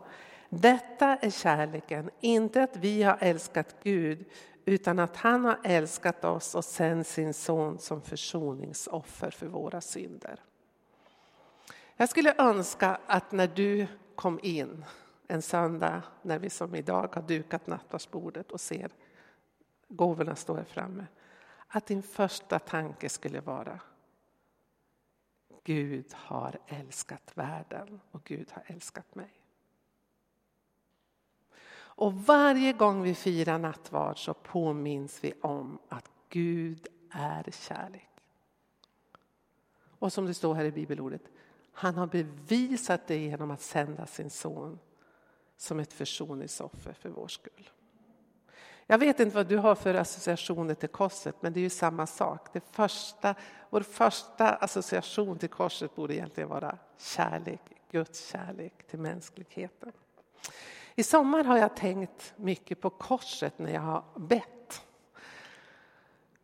Detta 0.48 1.16
är 1.16 1.30
kärleken, 1.30 2.10
inte 2.20 2.62
att 2.62 2.76
vi 2.76 3.02
har 3.02 3.16
älskat 3.20 3.76
Gud 3.82 4.24
utan 4.64 4.98
att 4.98 5.16
han 5.16 5.44
har 5.44 5.58
älskat 5.64 6.24
oss 6.24 6.54
och 6.54 6.64
sänt 6.64 7.06
sin 7.06 7.34
son 7.34 7.78
som 7.78 8.02
försoningsoffer 8.02 9.30
för 9.30 9.46
våra 9.46 9.80
synder. 9.80 10.40
Jag 11.96 12.08
skulle 12.08 12.34
önska 12.38 12.98
att 13.06 13.32
när 13.32 13.46
du 13.46 13.86
kom 14.14 14.40
in 14.42 14.84
en 15.28 15.42
söndag 15.42 16.02
när 16.22 16.38
vi 16.38 16.50
som 16.50 16.74
idag 16.74 17.14
har 17.14 17.22
dukat 17.22 17.66
nattvardsbordet 17.66 18.52
och 18.52 18.60
ser 18.60 18.90
gåvorna 19.96 20.36
står 20.36 20.56
här 20.56 20.64
framme, 20.64 21.06
att 21.68 21.86
din 21.86 22.02
första 22.02 22.58
tanke 22.58 23.08
skulle 23.08 23.40
vara 23.40 23.80
Gud 25.64 26.12
har 26.12 26.58
älskat 26.66 27.32
världen 27.34 28.00
och 28.10 28.24
Gud 28.24 28.50
har 28.52 28.62
älskat 28.66 29.14
mig. 29.14 29.30
Och 31.94 32.14
varje 32.14 32.72
gång 32.72 33.02
vi 33.02 33.14
firar 33.14 33.58
nattvard 33.58 34.24
så 34.24 34.34
påminns 34.34 35.24
vi 35.24 35.32
om 35.40 35.78
att 35.88 36.10
Gud 36.28 36.86
är 37.10 37.50
kärlek. 37.50 38.08
Och 39.98 40.12
som 40.12 40.26
det 40.26 40.34
står 40.34 40.54
här 40.54 40.64
i 40.64 40.72
bibelordet, 40.72 41.22
han 41.72 41.94
har 41.94 42.06
bevisat 42.06 43.06
det 43.06 43.16
genom 43.16 43.50
att 43.50 43.60
sända 43.60 44.06
sin 44.06 44.30
son 44.30 44.78
som 45.56 45.80
ett 45.80 45.92
försoningsoffer 45.92 46.92
för 46.92 47.08
vår 47.08 47.28
skull. 47.28 47.70
Jag 48.92 48.98
vet 48.98 49.20
inte 49.20 49.36
vad 49.36 49.46
du 49.46 49.56
har 49.56 49.74
för 49.74 49.94
associationer 49.94 50.74
till 50.74 50.88
korset, 50.88 51.36
men 51.40 51.52
det 51.52 51.60
är 51.60 51.62
ju 51.62 51.70
samma 51.70 52.06
sak. 52.06 52.48
Det 52.52 52.64
första, 52.70 53.34
vår 53.70 53.80
första 53.80 54.48
association 54.48 55.38
till 55.38 55.48
korset 55.48 55.94
borde 55.94 56.14
egentligen 56.14 56.48
vara 56.48 56.78
kärlek, 56.98 57.60
Guds 57.90 58.28
kärlek 58.28 58.72
till 58.90 58.98
mänskligheten. 58.98 59.92
I 60.94 61.02
sommar 61.02 61.44
har 61.44 61.58
jag 61.58 61.76
tänkt 61.76 62.32
mycket 62.36 62.80
på 62.80 62.90
korset 62.90 63.58
när 63.58 63.72
jag 63.72 63.80
har 63.80 64.04
bett. 64.16 64.82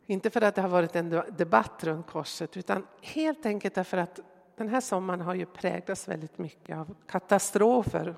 Inte 0.05 0.29
för 0.29 0.41
att 0.41 0.55
det 0.55 0.61
har 0.61 0.69
varit 0.69 0.95
en 0.95 1.23
debatt 1.29 1.83
runt 1.83 2.07
korset, 2.07 2.57
utan 2.57 2.87
helt 3.01 3.45
enkelt 3.45 3.75
därför 3.75 3.97
att 3.97 4.19
den 4.55 4.69
här 4.69 4.81
sommaren 4.81 5.21
har 5.21 5.33
ju 5.33 5.45
präglats 5.45 6.07
väldigt 6.07 6.37
mycket 6.37 6.77
av 6.77 6.95
katastrofer. 7.07 8.15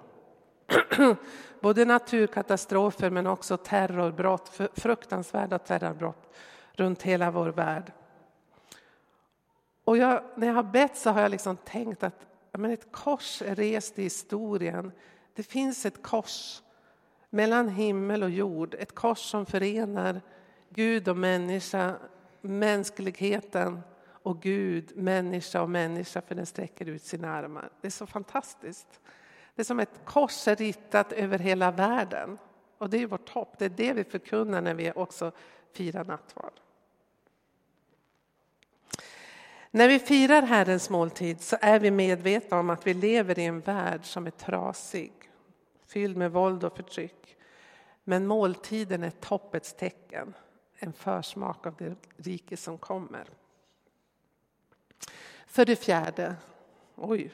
Både 1.62 1.86
naturkatastrofer 1.86 3.10
men 3.10 3.28
också 3.28 3.58
terrorbrott, 3.58 4.62
fruktansvärda 4.74 5.60
terrorbrott 5.60 6.36
runt 6.74 7.01
hela 7.01 7.32
vår 7.32 7.50
värld. 7.50 7.92
Och 9.84 9.98
jag, 9.98 10.24
när 10.36 10.48
jag 10.48 10.54
har 10.54 10.63
bett 10.63 10.98
så 10.98 11.10
har 11.10 11.22
jag 11.22 11.32
liksom 11.32 11.58
tänkt 11.58 12.04
att 12.04 12.25
men 12.51 12.72
ett 12.72 12.92
kors 12.92 13.42
är 13.42 13.56
rest 13.56 14.00
i 14.00 14.04
historien. 14.04 14.92
Det 15.36 15.44
finns 15.44 15.86
ett 15.86 16.04
kors 16.04 16.62
mellan 17.30 17.70
himmel 17.70 18.24
och 18.24 18.30
jord, 18.30 18.75
ett 18.80 18.96
kors 18.96 19.20
som 19.20 19.46
förenar 19.46 20.22
Gud 20.70 21.08
och 21.08 21.18
människa, 21.18 21.96
mänskligheten 22.42 23.82
och 24.24 24.42
Gud, 24.42 24.98
människa 24.98 25.62
och 25.62 25.70
människa 25.70 26.22
för 26.22 26.36
den 26.36 26.46
sträcker 26.46 26.86
ut 26.86 27.04
sina 27.04 27.34
armar. 27.34 27.70
Det 27.82 27.88
är 27.88 27.92
så 27.92 28.06
fantastiskt. 28.06 29.00
Det 29.62 29.63
är 29.63 29.68
som 29.68 29.80
ett 29.80 30.01
kors 30.06 30.48
är 30.48 30.56
ritat 30.56 31.12
över 31.12 31.39
hela 31.39 31.72
världen. 31.72 32.38
Och 32.77 32.89
det 32.89 32.98
är 32.98 33.08
vårt 33.08 33.30
hopp, 33.30 33.56
det 33.58 33.65
är 33.65 33.70
det 33.70 33.94
vi 33.94 34.03
förkunnar 34.03 34.62
när 34.62 34.74
vi 34.74 34.91
också 34.91 35.32
firar 35.74 36.06
nattvard. 36.06 36.60
När 39.72 39.88
vi 39.88 40.00
firar 40.00 40.41
Herrens 40.41 40.89
måltid 40.89 41.41
så 41.41 41.58
är 41.62 41.80
vi 41.80 41.91
medvetna 41.91 42.60
om 42.60 42.70
att 42.70 42.88
vi 42.88 42.94
lever 42.94 43.39
i 43.39 43.46
en 43.46 43.60
värld 43.60 44.06
som 44.06 44.27
är 44.27 44.32
trasig, 44.32 45.13
fylld 45.86 46.18
med 46.18 46.32
våld 46.32 46.63
och 46.63 46.75
förtryck. 46.75 47.38
Men 48.03 48.27
måltiden 48.27 49.03
är 49.03 49.12
toppets 49.12 49.74
tecken, 49.74 50.34
en 50.75 50.94
försmak 50.94 51.65
av 51.65 51.75
det 51.75 51.96
rike 52.18 52.58
som 52.58 52.77
kommer. 52.77 53.27
För 55.48 55.65
det 55.65 55.75
fjärde, 55.75 56.36
oj, 56.96 57.34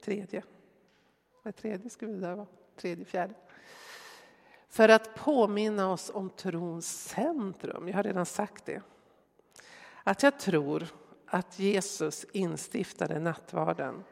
tredje. 0.00 0.42
Vad 1.42 1.56
tredje 1.56 1.90
skulle 1.90 2.12
det 2.12 2.34
vara? 2.34 2.46
Tredje, 2.76 3.04
fjärde. 3.04 3.34
För 4.68 4.88
att 4.88 5.14
påminna 5.14 5.92
oss 5.92 6.10
om 6.14 6.30
trons 6.30 7.08
centrum, 7.08 7.88
jag 7.88 7.94
har 7.94 8.02
redan 8.02 8.26
sagt 8.26 8.66
det. 8.66 8.82
Att 10.04 10.22
jag 10.22 10.38
tror 10.38 10.86
att 11.26 11.58
Jesus 11.58 12.26
instiftade 12.32 13.18
nattvarden 13.18 14.04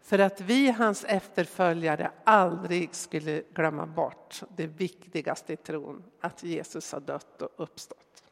för 0.00 0.18
att 0.18 0.40
vi, 0.40 0.70
hans 0.70 1.04
efterföljare, 1.04 2.10
aldrig 2.24 2.94
skulle 2.94 3.42
glömma 3.54 3.86
bort 3.86 4.42
det 4.56 4.66
viktigaste 4.66 5.52
i 5.52 5.56
tron, 5.56 6.04
att 6.20 6.42
Jesus 6.42 6.92
har 6.92 7.00
dött 7.00 7.42
och 7.42 7.52
uppstått. 7.56 8.22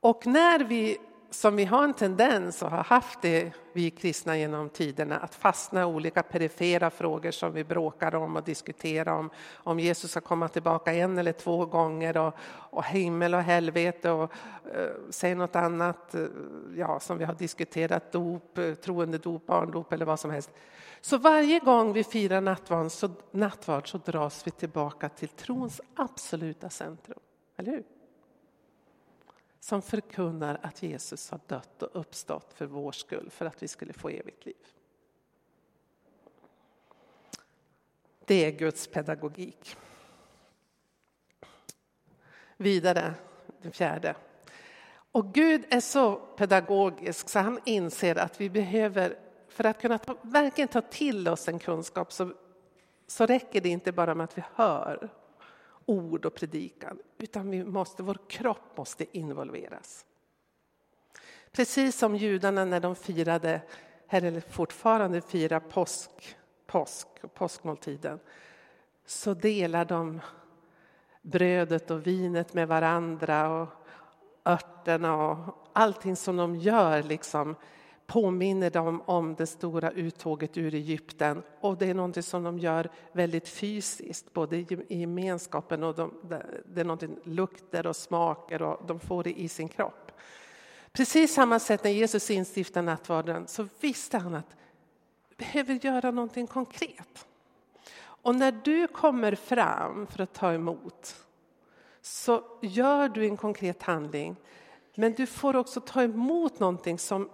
Och 0.00 0.26
när 0.26 0.64
vi 0.64 0.98
som 1.30 1.56
vi 1.56 1.64
har 1.64 1.84
en 1.84 1.94
tendens 1.94 2.62
och 2.62 2.70
har 2.70 2.84
haft 2.84 3.22
det, 3.22 3.52
vi 3.72 3.90
kristna 3.90 4.36
genom 4.36 4.68
tiderna, 4.68 5.18
att 5.18 5.34
fastna 5.34 5.80
i 5.80 5.84
olika 5.84 6.22
perifera 6.22 6.90
frågor 6.90 7.30
som 7.30 7.52
vi 7.52 7.64
bråkar 7.64 8.14
om 8.14 8.36
och 8.36 8.44
diskuterar 8.44 9.12
om. 9.12 9.30
Om 9.54 9.80
Jesus 9.80 10.10
ska 10.10 10.20
komma 10.20 10.48
tillbaka 10.48 10.94
en 10.94 11.18
eller 11.18 11.32
två 11.32 11.66
gånger 11.66 12.16
och, 12.16 12.34
och 12.46 12.84
himmel 12.84 13.34
och 13.34 13.42
helvete 13.42 14.10
och 14.10 14.32
eh, 14.74 14.90
säg 15.10 15.34
något 15.34 15.56
annat 15.56 16.14
eh, 16.14 16.26
ja, 16.76 17.00
som 17.00 17.18
vi 17.18 17.24
har 17.24 17.34
diskuterat, 17.34 18.12
dop, 18.12 18.58
eh, 18.58 18.74
troende 18.74 19.18
dop, 19.18 19.46
barndop 19.46 19.92
eller 19.92 20.04
vad 20.04 20.20
som 20.20 20.30
helst. 20.30 20.50
Så 21.00 21.18
varje 21.18 21.58
gång 21.58 21.92
vi 21.92 22.04
firar 22.04 22.40
nattvard 22.40 22.90
så, 22.90 23.10
nattvard 23.30 23.90
så 23.90 23.98
dras 23.98 24.46
vi 24.46 24.50
tillbaka 24.50 25.08
till 25.08 25.28
trons 25.28 25.80
absoluta 25.96 26.70
centrum. 26.70 27.18
Eller 27.56 27.72
hur? 27.72 27.84
Som 29.60 29.82
förkunnar 29.82 30.60
att 30.62 30.82
Jesus 30.82 31.30
har 31.30 31.40
dött 31.46 31.82
och 31.82 32.00
uppstått 32.00 32.52
för 32.52 32.66
vår 32.66 32.92
skull, 32.92 33.30
för 33.30 33.46
att 33.46 33.62
vi 33.62 33.68
skulle 33.68 33.92
få 33.92 34.08
evigt 34.08 34.46
liv. 34.46 34.66
Det 38.24 38.44
är 38.44 38.50
Guds 38.50 38.86
pedagogik. 38.86 39.76
Vidare, 42.56 43.14
den 43.62 43.72
fjärde. 43.72 44.14
Och 45.12 45.34
Gud 45.34 45.64
är 45.70 45.80
så 45.80 46.16
pedagogisk 46.16 47.28
så 47.28 47.38
han 47.38 47.60
inser 47.64 48.18
att 48.18 48.40
vi 48.40 48.50
behöver, 48.50 49.18
för 49.48 49.64
att 49.64 49.80
kunna 49.80 49.98
ta, 49.98 50.16
verkligen 50.22 50.68
ta 50.68 50.80
till 50.80 51.28
oss 51.28 51.48
en 51.48 51.58
kunskap 51.58 52.12
så, 52.12 52.32
så 53.06 53.26
räcker 53.26 53.60
det 53.60 53.68
inte 53.68 53.92
bara 53.92 54.14
med 54.14 54.24
att 54.24 54.38
vi 54.38 54.42
hör 54.54 55.08
ord 55.90 56.26
och 56.26 56.34
predikan, 56.34 56.98
utan 57.18 57.50
vi 57.50 57.64
måste, 57.64 58.02
vår 58.02 58.18
kropp 58.28 58.76
måste 58.76 59.18
involveras. 59.18 60.06
Precis 61.52 61.98
som 61.98 62.16
judarna 62.16 62.64
när 62.64 62.80
de 62.80 62.96
firade, 62.96 63.60
eller 64.08 64.40
fortfarande 64.40 65.20
firar 65.20 65.60
påsk, 65.60 66.36
påsk 66.66 67.08
och 67.22 67.34
påskmåltiden, 67.34 68.18
så 69.06 69.34
delar 69.34 69.84
de 69.84 70.20
brödet 71.22 71.90
och 71.90 72.06
vinet 72.06 72.54
med 72.54 72.68
varandra 72.68 73.62
och 73.62 73.68
örterna 74.44 75.16
och 75.16 75.68
allting 75.72 76.16
som 76.16 76.36
de 76.36 76.56
gör 76.56 77.02
liksom 77.02 77.56
påminner 78.10 78.70
dem 78.70 79.02
om 79.06 79.34
det 79.34 79.46
stora 79.46 79.90
uttåget 79.90 80.58
ur 80.58 80.74
Egypten. 80.74 81.42
Och 81.60 81.78
det 81.78 81.86
är 81.86 81.94
något 81.94 82.24
som 82.24 82.42
de 82.42 82.58
gör 82.58 82.90
väldigt 83.12 83.48
fysiskt, 83.48 84.32
både 84.32 84.56
i 84.56 84.66
gemenskapen 84.88 85.82
och 85.82 85.94
de, 85.94 86.14
det 86.64 86.80
är 86.80 86.84
någonting, 86.84 87.16
lukter 87.24 87.86
och 87.86 87.96
smaker 87.96 88.62
och 88.62 88.86
de 88.86 89.00
får 89.00 89.24
det 89.24 89.40
i 89.40 89.48
sin 89.48 89.68
kropp. 89.68 90.12
Precis 90.92 91.34
samma 91.34 91.58
sätt 91.58 91.84
när 91.84 91.90
Jesus 91.90 92.30
instiftade 92.30 92.86
nattvarden 92.86 93.46
så 93.46 93.66
visste 93.80 94.18
han 94.18 94.34
att 94.34 94.56
vi 95.28 95.36
behöver 95.36 95.74
göra 95.86 96.10
någonting 96.10 96.46
konkret. 96.46 97.26
Och 98.02 98.34
när 98.34 98.52
du 98.64 98.86
kommer 98.86 99.34
fram 99.34 100.06
för 100.06 100.22
att 100.22 100.32
ta 100.34 100.52
emot 100.52 101.16
så 102.02 102.44
gör 102.62 103.08
du 103.08 103.24
en 103.24 103.36
konkret 103.36 103.82
handling 103.82 104.36
men 104.94 105.12
du 105.12 105.26
får 105.26 105.56
också 105.56 105.80
ta 105.80 106.02
emot 106.02 106.58
någonting 106.58 106.98
som 106.98 107.30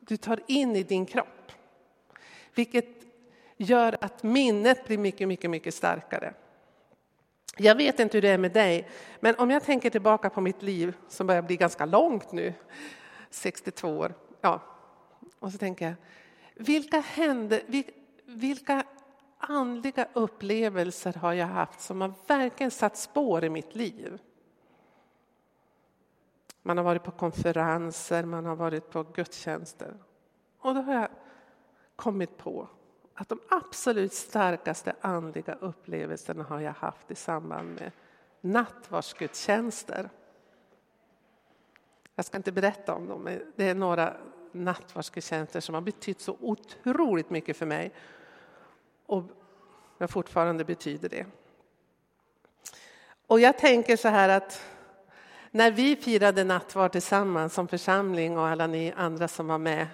du 0.00 0.16
tar 0.16 0.40
in 0.46 0.76
i 0.76 0.82
din 0.82 1.06
kropp. 1.06 1.52
Vilket 2.54 2.88
gör 3.56 3.96
att 4.00 4.22
minnet 4.22 4.86
blir 4.86 4.98
mycket, 4.98 5.28
mycket, 5.28 5.50
mycket 5.50 5.74
starkare. 5.74 6.34
Jag 7.56 7.74
vet 7.74 8.00
inte 8.00 8.16
hur 8.16 8.22
det 8.22 8.28
är 8.28 8.38
med 8.38 8.52
dig, 8.52 8.88
men 9.20 9.34
om 9.34 9.50
jag 9.50 9.64
tänker 9.64 9.90
tillbaka 9.90 10.30
på 10.30 10.40
mitt 10.40 10.62
liv 10.62 10.94
som 11.08 11.26
börjar 11.26 11.42
bli 11.42 11.56
ganska 11.56 11.84
långt 11.84 12.32
nu, 12.32 12.54
62 13.30 13.88
år, 13.88 14.14
ja, 14.40 14.62
och 15.38 15.52
så 15.52 15.58
tänker 15.58 15.84
jag, 15.84 15.94
vilka 16.54 17.00
hände, 17.00 17.62
vilka 18.26 18.84
andliga 19.38 20.08
upplevelser 20.12 21.12
har 21.12 21.32
jag 21.32 21.46
haft 21.46 21.80
som 21.80 22.00
har 22.00 22.12
verkligen 22.26 22.70
satt 22.70 22.96
spår 22.96 23.44
i 23.44 23.50
mitt 23.50 23.74
liv? 23.74 24.18
Man 26.62 26.76
har 26.76 26.84
varit 26.84 27.02
på 27.02 27.10
konferenser, 27.10 28.24
man 28.24 28.46
har 28.46 28.56
varit 28.56 28.90
på 28.90 29.02
gudstjänster. 29.02 29.94
Och 30.58 30.74
då 30.74 30.80
har 30.80 30.94
jag 30.94 31.08
kommit 31.96 32.36
på 32.36 32.68
att 33.14 33.28
de 33.28 33.40
absolut 33.48 34.12
starkaste 34.12 34.94
andliga 35.00 35.54
upplevelserna 35.54 36.44
har 36.44 36.60
jag 36.60 36.72
haft 36.72 37.10
i 37.10 37.14
samband 37.14 37.74
med 37.74 37.92
nattvardsgudstjänster. 38.40 40.10
Jag 42.14 42.24
ska 42.24 42.36
inte 42.36 42.52
berätta 42.52 42.94
om 42.94 43.06
dem, 43.06 43.22
men 43.22 43.52
det 43.56 43.64
är 43.68 43.74
några 43.74 44.16
nattvardsgudstjänster 44.52 45.60
som 45.60 45.74
har 45.74 45.82
betytt 45.82 46.20
så 46.20 46.36
otroligt 46.40 47.30
mycket 47.30 47.56
för 47.56 47.66
mig 47.66 47.92
och 49.06 49.24
jag 49.98 50.10
fortfarande 50.10 50.64
betyder 50.64 51.08
det. 51.08 51.26
Och 53.26 53.40
jag 53.40 53.58
tänker 53.58 53.96
så 53.96 54.08
här 54.08 54.28
att 54.28 54.62
när 55.50 55.70
vi 55.70 55.96
firade 55.96 56.44
nattvard 56.44 56.92
tillsammans 56.92 57.54
som 57.54 57.68
församling 57.68 58.38
och 58.38 58.46
alla 58.46 58.66
ni 58.66 58.92
andra 58.96 59.28
som 59.28 59.46
var 59.46 59.58
med 59.58 59.86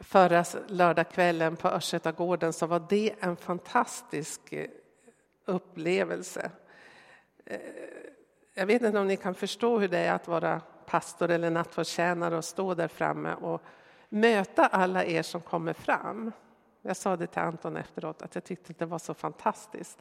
förra 0.00 0.44
lördagskvällen 0.66 1.56
på 1.56 1.68
Östgötagården 1.68 2.52
så 2.52 2.66
var 2.66 2.86
det 2.88 3.14
en 3.20 3.36
fantastisk 3.36 4.52
eh, 4.52 4.70
upplevelse. 5.44 6.50
Eh, 7.44 7.58
jag 8.54 8.66
vet 8.66 8.82
inte 8.82 8.98
om 8.98 9.06
ni 9.06 9.16
kan 9.16 9.34
förstå 9.34 9.78
hur 9.78 9.88
det 9.88 9.98
är 9.98 10.12
att 10.12 10.28
vara 10.28 10.60
pastor 10.86 11.30
eller 11.30 11.50
nattvardstjänare 11.50 12.36
och 12.36 12.44
stå 12.44 12.74
där 12.74 12.88
framme 12.88 13.34
och 13.34 13.62
möta 14.08 14.66
alla 14.66 15.04
er 15.04 15.22
som 15.22 15.40
kommer 15.40 15.72
fram. 15.72 16.32
Jag 16.82 16.96
sa 16.96 17.16
det 17.16 17.26
till 17.26 17.42
Anton 17.42 17.76
efteråt 17.76 18.22
att 18.22 18.34
jag 18.34 18.44
tyckte 18.44 18.72
det 18.78 18.86
var 18.86 18.98
så 18.98 19.14
fantastiskt 19.14 19.98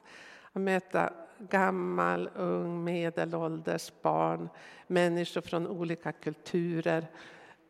att 0.57 0.61
möta 0.61 1.13
gammal, 1.39 2.29
ung, 2.35 2.83
medelålders, 2.83 3.91
barn, 4.01 4.49
människor 4.87 5.41
från 5.41 5.67
olika 5.67 6.11
kulturer. 6.11 7.07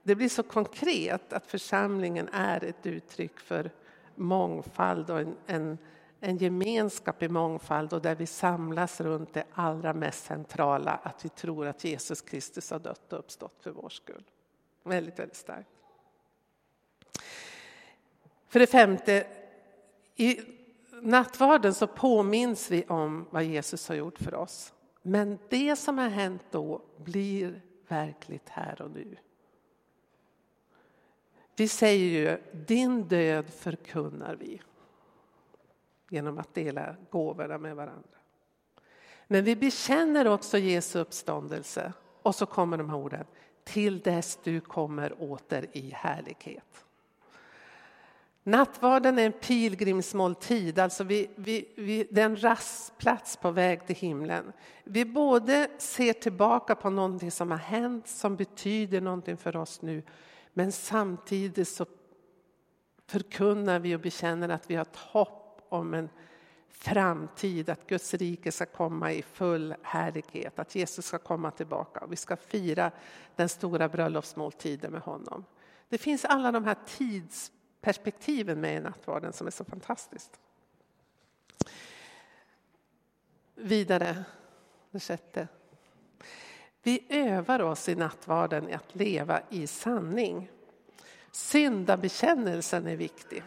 Det 0.04 0.15
blir 0.15 0.30
så 0.30 0.43
konkret 0.43 1.34
att 1.34 1.45
församlingen 1.45 2.30
är 2.34 2.63
ett 2.63 2.86
uttryck 2.86 3.39
för 3.39 3.71
mångfald 4.15 5.10
och 5.10 5.19
en, 5.19 5.36
en, 5.45 5.78
en 6.19 6.38
gemenskap 6.38 7.23
i 7.23 7.30
mångfald 7.30 7.93
och 7.93 8.02
där 8.02 8.15
vi 8.15 8.26
samlas 8.26 9.02
runt 9.02 9.34
det 9.34 9.43
allra 9.54 9.93
mest 9.93 10.26
centrala, 10.26 10.91
att 10.91 11.26
vi 11.26 11.30
tror 11.30 11.67
att 11.67 11.84
Jesus 11.84 12.21
Kristus 12.21 12.71
har 12.71 12.80
dött 12.80 13.13
och 13.13 13.19
uppstått 13.19 13.56
för 13.63 13.71
vår 13.71 13.89
skull. 13.89 14.23
Väldigt, 14.84 15.19
väldigt 15.19 15.38
starkt. 15.38 15.69
För 18.47 18.60
det 18.60 18.67
femte, 18.67 19.28
i 20.15 20.57
nattvarden 21.02 21.74
så 21.74 21.88
påminns 21.88 22.72
vi 22.72 22.86
om 22.86 23.26
vad 23.30 23.44
Jesus 23.44 23.88
har 23.88 23.96
gjort 23.96 24.20
för 24.20 24.34
oss. 24.34 24.74
Men 25.02 25.40
det 25.50 25.76
som 25.76 25.98
har 25.98 26.10
hänt 26.10 26.44
då 26.52 26.82
blir 26.98 27.62
verkligt 27.88 28.50
här 28.50 28.82
och 28.82 28.92
nu. 28.92 29.18
Vi 31.56 31.68
säger 31.68 32.06
ju 32.06 32.38
din 32.66 33.08
död 33.08 33.50
förkunnar 33.50 34.36
vi 34.36 34.62
genom 36.10 36.38
att 36.38 36.54
dela 36.54 36.96
gåvorna 37.10 37.58
med 37.58 37.76
varandra. 37.76 38.10
Men 39.28 39.44
vi 39.44 39.56
bekänner 39.56 40.28
också 40.28 40.58
Jesu 40.58 41.00
uppståndelse 41.00 41.94
och 42.22 42.36
så 42.36 42.46
kommer 42.46 42.78
de 42.78 42.90
här 42.90 42.98
orden 42.98 43.26
till 43.64 44.00
dess 44.00 44.40
du 44.44 44.60
kommer 44.60 45.22
åter 45.32 45.68
i 45.72 45.90
härlighet. 45.90 46.87
Nattvarden 48.48 49.20
är 49.20 49.26
en 49.26 49.32
pilgrimsmåltid, 49.32 50.80
alltså 50.80 51.04
vi, 51.04 51.30
vi, 51.36 51.74
vi, 51.78 52.08
det 52.12 52.22
är 52.22 52.26
en 52.26 52.44
rastplats 52.44 53.38
på 53.38 53.52
väg 53.52 53.88
till 53.88 53.96
himlen. 53.96 54.54
Vi 54.84 55.06
både 55.06 55.68
ser 55.78 56.14
tillbaka 56.14 56.76
på 56.76 56.90
någonting 56.90 57.32
som 57.32 57.52
har 57.52 57.58
hänt, 57.58 58.08
som 58.08 58.36
betyder 58.36 59.02
någonting 59.02 59.38
för 59.38 59.56
oss 59.56 59.82
nu, 59.82 60.04
men 60.54 60.72
samtidigt 60.72 61.68
så 61.68 61.86
förkunnar 63.08 63.80
vi 63.80 63.96
och 63.96 64.00
bekänner 64.00 64.50
att 64.50 64.70
vi 64.70 64.76
har 64.76 64.82
ett 64.82 64.96
hopp 64.96 65.66
om 65.70 65.94
en 65.94 66.10
framtid, 66.70 67.70
att 67.70 67.88
Guds 67.88 68.14
rike 68.14 68.52
ska 68.52 68.66
komma 68.66 69.12
i 69.12 69.22
full 69.22 69.76
härlighet, 69.82 70.60
att 70.60 70.76
Jesus 70.76 71.06
ska 71.06 71.18
komma 71.18 71.52
tillbaka 71.52 72.00
och 72.00 72.12
vi 72.12 72.16
ska 72.16 72.36
fira 72.36 72.92
den 73.36 73.50
stora 73.50 73.90
bröllopsmåltiden 73.90 74.92
med 74.92 75.02
honom. 75.02 75.46
Det 75.90 75.98
finns 75.98 76.26
alla 76.26 76.52
de 76.52 76.66
här 76.66 76.78
tids 76.86 77.52
perspektiven 77.82 78.62
med 78.62 78.78
i 78.78 78.80
nattvarden 78.80 79.34
som 79.34 79.48
är 79.48 79.52
så 79.52 79.66
fantastiskt. 79.66 80.40
Vidare, 83.56 84.24
det 84.92 85.00
sjätte. 85.00 85.48
Vi 86.84 87.06
övar 87.10 87.62
oss 87.62 87.90
i 87.90 87.96
nattvarden 87.96 88.70
i 88.70 88.74
att 88.74 88.96
leva 88.96 89.42
i 89.50 89.68
sanning. 89.68 90.52
Syndabekännelsen 91.32 92.88
är 92.88 92.96
viktig. 92.96 93.44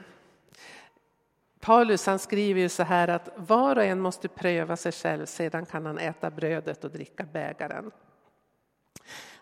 Paulus 1.60 2.06
han 2.06 2.18
skriver 2.18 2.60
ju 2.60 2.68
så 2.68 2.82
här 2.82 3.08
att 3.08 3.28
var 3.36 3.76
och 3.76 3.84
en 3.84 4.00
måste 4.00 4.28
pröva 4.28 4.76
sig 4.76 4.92
själv, 4.92 5.26
sedan 5.26 5.66
kan 5.66 5.86
han 5.86 5.98
äta 5.98 6.30
brödet 6.30 6.84
och 6.84 6.90
dricka 6.90 7.24
bägaren. 7.24 7.90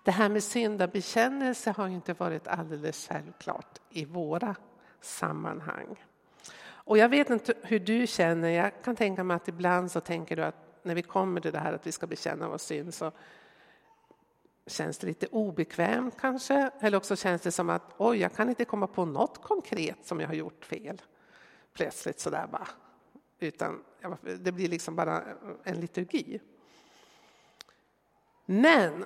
Det 0.02 0.10
här 0.10 0.28
med 0.28 0.42
syndabekännelse 0.42 1.70
har 1.70 1.88
inte 1.88 2.12
varit 2.12 2.48
alldeles 2.48 3.08
självklart 3.08 3.80
i 3.90 4.04
våra 4.04 4.56
sammanhang. 5.00 6.04
Och 6.88 6.98
jag 6.98 7.08
vet 7.08 7.30
inte 7.30 7.54
hur 7.62 7.78
du 7.78 8.06
känner, 8.06 8.48
jag 8.48 8.82
kan 8.82 8.96
tänka 8.96 9.24
mig 9.24 9.34
att 9.34 9.48
ibland 9.48 9.90
så 9.90 10.00
tänker 10.00 10.36
du 10.36 10.44
att 10.44 10.68
när 10.82 10.94
vi 10.94 11.02
kommer 11.02 11.40
till 11.40 11.52
det 11.52 11.58
här 11.58 11.72
att 11.72 11.86
vi 11.86 11.92
ska 11.92 12.06
bekänna 12.06 12.48
vår 12.48 12.58
synd 12.58 12.94
så 12.94 13.12
känns 14.66 14.98
det 14.98 15.06
lite 15.06 15.26
obekvämt 15.26 16.14
kanske. 16.20 16.70
Eller 16.80 16.96
också 16.96 17.16
känns 17.16 17.42
det 17.42 17.52
som 17.52 17.70
att 17.70 17.94
oj, 17.96 18.18
jag 18.18 18.34
kan 18.34 18.48
inte 18.48 18.64
komma 18.64 18.86
på 18.86 19.04
något 19.04 19.42
konkret 19.42 20.06
som 20.06 20.20
jag 20.20 20.28
har 20.28 20.34
gjort 20.34 20.64
fel. 20.64 21.02
Plötsligt 21.72 22.20
sådär 22.20 22.46
bara. 22.52 22.68
Utan 23.38 23.84
det 24.38 24.52
blir 24.52 24.68
liksom 24.68 24.96
bara 24.96 25.22
en 25.64 25.80
liturgi. 25.80 26.40
Men 28.46 29.04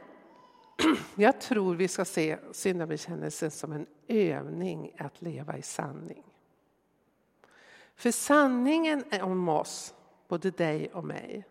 jag 1.14 1.40
tror 1.40 1.74
vi 1.74 1.88
ska 1.88 2.04
se 2.04 2.38
syndabekännelsen 2.52 3.50
som 3.50 3.72
en 3.72 3.86
övning 4.08 4.94
att 4.98 5.22
leva 5.22 5.58
i 5.58 5.62
sanning. 5.62 6.24
För 7.94 8.10
sanningen 8.10 9.04
om 9.22 9.48
oss, 9.48 9.94
både 10.28 10.50
dig 10.50 10.90
och 10.92 11.04
mig, 11.04 11.44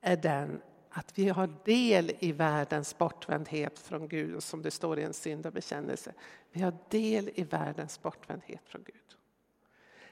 är 0.00 0.16
den 0.16 0.62
att 0.90 1.18
vi 1.18 1.28
har 1.28 1.54
del 1.64 2.12
i 2.18 2.32
världens 2.32 2.98
bortvändhet 2.98 3.78
från 3.78 4.08
Gud, 4.08 4.42
som 4.42 4.62
det 4.62 4.70
står 4.70 4.98
i 4.98 5.02
en 5.02 5.12
syndabekännelse. 5.12 6.12
Vi 6.52 6.60
har 6.62 6.74
del 6.88 7.30
i 7.34 7.44
världens 7.44 8.02
bortvändhet 8.02 8.62
från 8.64 8.82
Gud. 8.82 9.16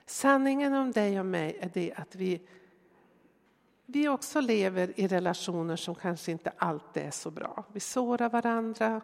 Sanningen 0.06 0.74
om 0.74 0.92
dig 0.92 1.20
och 1.20 1.26
mig 1.26 1.56
är 1.60 1.70
det 1.74 1.92
att 1.96 2.14
vi, 2.14 2.42
vi 3.86 4.08
också 4.08 4.40
lever 4.40 5.00
i 5.00 5.06
relationer 5.06 5.76
som 5.76 5.94
kanske 5.94 6.32
inte 6.32 6.52
alltid 6.56 7.02
är 7.02 7.10
så 7.10 7.30
bra. 7.30 7.64
Vi 7.72 7.80
sårar 7.80 8.28
varandra, 8.28 9.00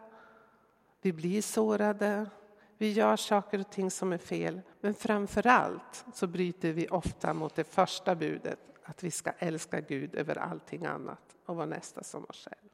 vi 1.01 1.13
blir 1.13 1.41
sårade, 1.41 2.29
vi 2.77 2.91
gör 2.91 3.15
saker 3.15 3.59
och 3.59 3.69
ting 3.69 3.91
som 3.91 4.13
är 4.13 4.17
fel. 4.17 4.61
Men 4.79 4.93
framför 4.93 5.47
allt 5.47 6.05
så 6.13 6.27
bryter 6.27 6.71
vi 6.71 6.87
ofta 6.87 7.33
mot 7.33 7.55
det 7.55 7.63
första 7.63 8.15
budet, 8.15 8.59
att 8.83 9.03
vi 9.03 9.11
ska 9.11 9.31
älska 9.31 9.81
Gud 9.81 10.15
över 10.15 10.37
allting 10.37 10.85
annat 10.85 11.35
och 11.45 11.55
vara 11.55 11.65
nästa 11.65 12.03
som 12.03 12.25
oss 12.25 12.47
själv. 12.47 12.69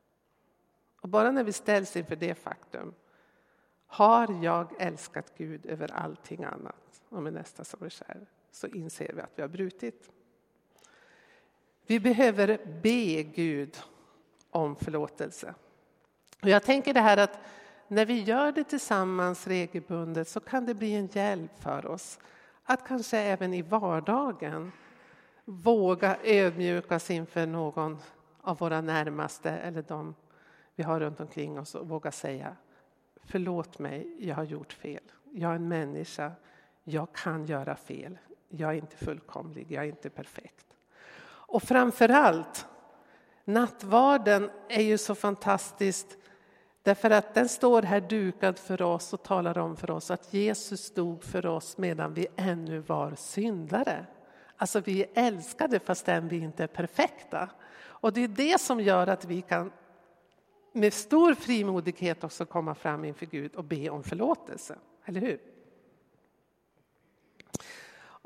Och 1.02 1.10
bara 1.10 1.32
när 1.32 1.44
vi 1.44 1.54
ställs 1.54 1.96
inför 1.96 2.16
det 2.16 2.36
faktum, 2.36 2.94
har 3.88 4.44
jag 4.44 4.82
älskat 4.82 5.34
Gud 5.38 5.66
över 5.66 5.92
allting 5.92 6.44
annat 6.44 7.04
och 7.10 7.24
min 7.24 7.34
nästa 7.34 7.64
som 7.64 7.80
mig 7.80 7.90
själv, 7.90 8.26
så 8.52 8.68
inser 8.68 9.14
vi 9.14 9.22
att 9.22 9.32
vi 9.36 9.42
har 9.42 9.50
brutit. 9.50 10.12
Vi 11.88 12.00
behöver 12.00 12.60
be 12.82 13.24
Gud 13.24 13.78
om 14.50 14.76
förlåtelse. 14.76 15.54
Och 16.42 16.50
jag 16.50 16.64
tänker 16.64 16.94
det 16.94 17.00
här 17.00 17.18
att 17.18 17.40
när 17.88 18.06
vi 18.06 18.24
gör 18.24 18.52
det 18.52 18.64
tillsammans 18.64 19.48
regelbundet 19.48 20.28
så 20.28 20.40
kan 20.40 20.66
det 20.66 20.74
bli 20.74 20.94
en 20.94 21.08
hjälp 21.08 21.52
för 21.60 21.86
oss 21.86 22.20
att 22.64 22.88
kanske 22.88 23.18
även 23.18 23.54
i 23.54 23.62
vardagen 23.62 24.72
våga 25.46 26.18
ödmjukas 26.24 27.12
inför 27.12 27.46
någon 27.46 27.98
av 28.42 28.58
våra 28.58 28.82
närmaste 28.82 29.50
eller 29.50 29.82
de 29.82 30.16
vi 30.76 30.84
har 30.84 31.00
runt 31.00 31.20
omkring 31.20 31.60
oss 31.60 31.76
och 31.76 31.88
våga 31.88 32.12
säga 32.12 32.56
förlåt 33.28 33.80
mig, 33.80 34.16
jag 34.20 34.36
har 34.36 34.44
gjort 34.44 34.74
fel. 34.74 35.04
Jag 35.32 35.52
är 35.52 35.56
en 35.56 35.68
människa, 35.68 36.32
jag 36.84 37.14
kan 37.14 37.46
göra 37.46 37.76
fel. 37.76 38.18
Jag 38.50 38.70
är 38.70 38.74
inte 38.74 38.98
fullkomlig, 38.98 39.72
jag 39.72 39.84
är 39.84 39.88
inte 39.88 40.10
perfekt. 40.10 40.67
Och 41.48 41.64
framför 41.64 42.10
allt, 42.10 42.66
nattvarden 43.46 44.50
är 44.70 44.82
ju 44.82 44.98
så 44.98 45.16
fantastiskt 45.16 46.18
Därför 46.88 47.10
att 47.10 47.34
den 47.34 47.50
står 47.50 47.82
här 47.82 48.02
dukad 48.02 48.60
för 48.60 48.82
oss 48.82 49.14
och 49.14 49.24
talar 49.24 49.58
om 49.58 49.78
för 49.78 49.92
oss 49.92 50.12
att 50.12 50.34
Jesus 50.34 50.94
dog 50.94 51.24
för 51.24 51.46
oss 51.46 51.78
medan 51.78 52.14
vi 52.14 52.28
ännu 52.36 52.80
var 52.80 53.16
syndare. 53.16 54.06
Alltså 54.58 54.80
vi 54.80 55.04
är 55.04 55.10
älskade 55.14 55.80
fastän 55.80 56.28
vi 56.28 56.38
inte 56.38 56.64
är 56.64 56.68
perfekta. 56.68 57.50
Och 57.80 58.14
det 58.14 58.24
är 58.24 58.28
det 58.28 58.62
som 58.62 58.80
gör 58.80 59.08
att 59.08 59.26
vi 59.26 59.42
kan 59.42 59.72
med 60.74 60.94
stor 60.94 61.34
frimodighet 61.34 62.24
också 62.24 62.46
komma 62.46 62.76
fram 62.76 63.06
inför 63.06 63.26
Gud 63.26 63.56
och 63.56 63.64
be 63.64 63.90
om 63.90 64.04
förlåtelse. 64.04 64.76
Eller 65.06 65.22
hur? 65.22 65.40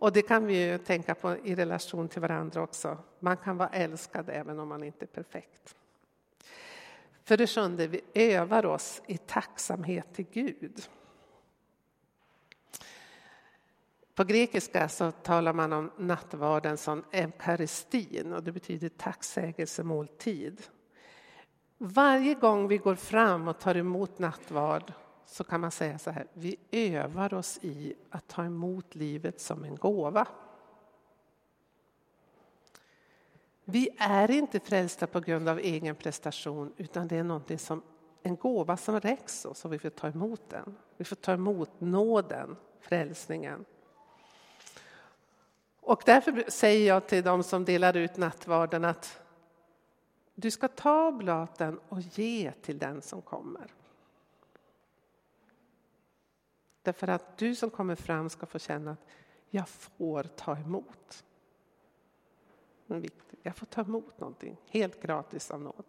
Och 0.02 0.12
det 0.12 0.22
kan 0.22 0.46
vi 0.46 0.66
ju 0.66 0.78
tänka 0.78 1.16
på 1.16 1.38
i 1.38 1.56
relation 1.56 2.10
till 2.10 2.22
varandra 2.22 2.62
också. 2.62 2.98
Man 3.20 3.38
kan 3.38 3.58
vara 3.58 3.70
älskad 3.70 4.30
även 4.30 4.60
om 4.60 4.68
man 4.68 4.84
inte 4.84 5.06
är 5.06 5.08
perfekt. 5.08 5.76
För 7.24 7.38
det 7.38 7.48
sjunde, 7.48 7.88
vi 7.88 8.02
övar 8.14 8.66
oss 8.66 9.02
i 9.08 9.18
tacksamhet 9.18 10.14
till 10.14 10.26
Gud. 10.32 10.82
På 14.16 14.24
grekiska 14.24 14.90
så 14.90 15.12
talar 15.12 15.54
man 15.54 15.74
om 15.74 15.92
nattvarden 15.98 16.78
som 16.78 17.04
eukaristin 17.12 18.34
och 18.34 18.44
det 18.44 18.52
betyder 18.52 18.90
tacksägelsemåltid. 18.90 20.62
Varje 21.78 22.34
gång 22.34 22.68
vi 22.68 22.78
går 22.78 22.96
fram 22.96 23.48
och 23.48 23.60
tar 23.60 23.78
emot 23.78 24.20
nattvard 24.20 24.94
så 25.32 25.44
kan 25.44 25.62
man 25.62 25.72
säga 25.72 26.00
så 26.00 26.12
här, 26.12 26.28
vi 26.34 26.56
övar 26.72 27.34
oss 27.34 27.60
i 27.62 27.94
att 28.10 28.28
ta 28.28 28.44
emot 28.44 28.96
livet 28.96 29.42
som 29.42 29.64
en 29.64 29.76
gåva. 29.76 30.28
Vi 33.64 33.90
är 33.98 34.32
inte 34.32 34.60
frälsta 34.60 35.08
på 35.08 35.20
grund 35.20 35.50
av 35.50 35.60
egen 35.60 35.96
prestation 35.96 36.74
utan 36.78 37.08
det 37.08 37.18
är 37.18 37.24
någonting 37.24 37.60
som, 37.60 37.84
en 38.24 38.36
gåva 38.36 38.78
som 38.78 39.00
räcks 39.00 39.46
oss 39.46 39.66
och 39.66 39.74
vi 39.74 39.80
får 39.80 39.90
ta 39.90 40.08
emot 40.08 40.50
den. 40.50 40.76
Vi 40.98 41.06
får 41.06 41.16
ta 41.16 41.34
emot 41.34 41.72
nåden, 41.80 42.58
frälsningen. 42.80 43.66
Och 45.82 46.04
därför 46.06 46.46
säger 46.48 46.88
jag 46.88 47.08
till 47.08 47.24
dem 47.24 47.44
som 47.44 47.66
delar 47.66 47.98
ut 47.98 48.18
nattvarden 48.18 48.86
att 48.86 49.22
du 50.36 50.52
ska 50.52 50.68
ta 50.68 51.12
blaten 51.12 51.80
och 51.90 52.02
ge 52.02 52.52
till 52.62 52.78
den 52.78 53.02
som 53.02 53.22
kommer. 53.22 53.74
Därför 56.84 57.08
att 57.08 57.38
du 57.38 57.56
som 57.56 57.70
kommer 57.70 57.96
fram 57.96 58.30
ska 58.30 58.46
få 58.46 58.60
känna 58.60 58.92
att 58.92 59.08
jag 59.50 59.70
får 59.70 60.24
ta 60.24 60.58
emot. 60.58 61.24
Mm, 62.90 63.06
jag 63.44 63.56
får 63.56 63.66
ta 63.66 63.82
emot 63.82 64.20
någonting 64.20 64.58
helt 64.70 65.02
gratis 65.02 65.52
av 65.52 65.62
nåd. 65.62 65.86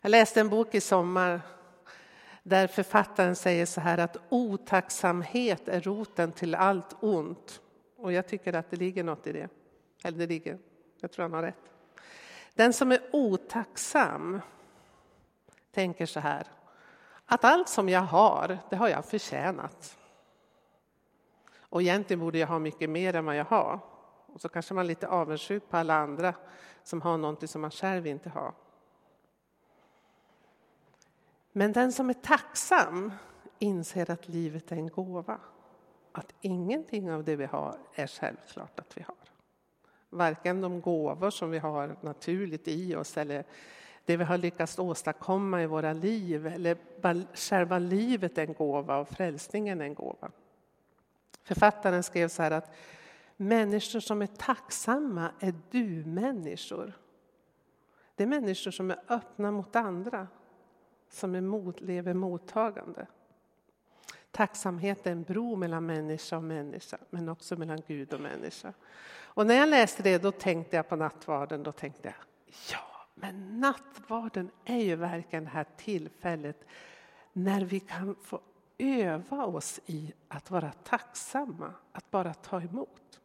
Jag 0.00 0.10
läste 0.10 0.40
en 0.40 0.48
bok 0.48 0.74
i 0.74 0.80
sommar 0.80 1.40
där 2.42 2.66
författaren 2.66 3.36
säger 3.36 3.66
så 3.66 3.80
här 3.80 3.98
att 3.98 4.16
otacksamhet 4.28 5.68
är 5.68 5.80
roten 5.80 6.32
till 6.32 6.54
allt 6.54 6.96
ont. 7.00 7.60
Och 7.96 8.12
jag 8.12 8.28
tycker 8.28 8.52
att 8.52 8.70
det 8.70 8.76
ligger 8.76 9.04
något 9.04 9.26
i 9.26 9.32
det. 9.32 9.48
Eller 10.04 10.18
det 10.18 10.26
ligger, 10.26 10.58
jag 11.00 11.12
tror 11.12 11.22
han 11.22 11.32
har 11.32 11.42
rätt. 11.42 11.72
Den 12.54 12.72
som 12.72 12.92
är 12.92 13.00
otacksam 13.12 14.40
tänker 15.70 16.06
så 16.06 16.20
här 16.20 16.46
att 17.26 17.44
allt 17.44 17.68
som 17.68 17.88
jag 17.88 18.00
har, 18.00 18.58
det 18.70 18.76
har 18.76 18.88
jag 18.88 19.04
förtjänat. 19.04 19.98
Och 21.58 21.82
egentligen 21.82 22.20
borde 22.20 22.38
jag 22.38 22.46
ha 22.46 22.58
mycket 22.58 22.90
mer 22.90 23.16
än 23.16 23.24
vad 23.24 23.36
jag 23.36 23.44
har. 23.44 23.80
Och 24.26 24.40
så 24.40 24.48
kanske 24.48 24.74
man 24.74 24.84
är 24.84 24.88
lite 24.88 25.08
avundsjuk 25.08 25.68
på 25.70 25.76
alla 25.76 25.94
andra 25.94 26.34
som 26.82 27.02
har 27.02 27.18
någonting 27.18 27.48
som 27.48 27.60
man 27.60 27.70
själv 27.70 28.06
inte 28.06 28.28
har. 28.28 28.54
Men 31.52 31.72
den 31.72 31.92
som 31.92 32.10
är 32.10 32.14
tacksam 32.14 33.12
inser 33.58 34.10
att 34.10 34.28
livet 34.28 34.72
är 34.72 34.76
en 34.76 34.88
gåva. 34.88 35.38
Att 36.12 36.32
ingenting 36.40 37.12
av 37.12 37.24
det 37.24 37.36
vi 37.36 37.44
har 37.44 37.78
är 37.94 38.06
självklart 38.06 38.80
att 38.80 38.96
vi 38.96 39.02
har. 39.02 39.16
Varken 40.10 40.60
de 40.60 40.80
gåvor 40.80 41.30
som 41.30 41.50
vi 41.50 41.58
har 41.58 41.96
naturligt 42.00 42.68
i 42.68 42.96
oss 42.96 43.16
eller 43.16 43.44
det 44.04 44.16
vi 44.16 44.24
har 44.24 44.38
lyckats 44.38 44.78
åstadkomma 44.78 45.62
i 45.62 45.66
våra 45.66 45.92
liv 45.92 46.46
eller 46.46 46.76
själva 47.34 47.78
livet 47.78 48.38
är 48.38 48.46
en 48.46 48.54
gåva 48.54 48.96
och 48.96 49.08
frälsningen 49.08 49.80
är 49.80 49.84
en 49.84 49.94
gåva. 49.94 50.30
Författaren 51.42 52.02
skrev 52.02 52.28
så 52.28 52.42
här 52.42 52.50
att 52.50 52.70
Människor 53.42 54.00
som 54.00 54.22
är 54.22 54.26
tacksamma 54.26 55.30
är 55.40 55.54
du-människor. 55.70 56.92
Det 58.14 58.22
är 58.22 58.26
människor 58.26 58.70
som 58.70 58.90
är 58.90 59.00
öppna 59.08 59.50
mot 59.50 59.76
andra, 59.76 60.28
som 61.08 61.34
är 61.34 61.40
mot, 61.40 61.80
lever 61.80 62.14
mottagande. 62.14 63.06
Tacksamhet 64.30 65.06
är 65.06 65.12
en 65.12 65.22
bro 65.22 65.56
mellan 65.56 65.86
människa 65.86 66.36
och 66.36 66.44
människa, 66.44 66.98
men 67.10 67.28
också 67.28 67.56
mellan 67.56 67.82
Gud 67.86 68.12
och 68.12 68.20
människa. 68.20 68.72
Och 69.14 69.46
när 69.46 69.54
jag 69.54 69.68
läste 69.68 70.02
det, 70.02 70.18
då 70.18 70.32
tänkte 70.32 70.76
jag 70.76 70.88
på 70.88 70.96
nattvarden. 70.96 71.62
Då 71.62 71.72
tänkte 71.72 72.08
jag, 72.08 72.14
ja, 72.72 72.91
men 73.22 73.60
nattvarden 73.60 74.50
är 74.64 74.78
ju 74.78 74.96
verkligen 74.96 75.44
det 75.44 75.50
här 75.50 75.66
tillfället 75.76 76.64
när 77.32 77.60
vi 77.64 77.80
kan 77.80 78.14
få 78.22 78.40
öva 78.78 79.46
oss 79.46 79.80
i 79.86 80.12
att 80.28 80.50
vara 80.50 80.72
tacksamma, 80.72 81.74
att 81.92 82.10
bara 82.10 82.34
ta 82.34 82.60
emot. 82.60 83.20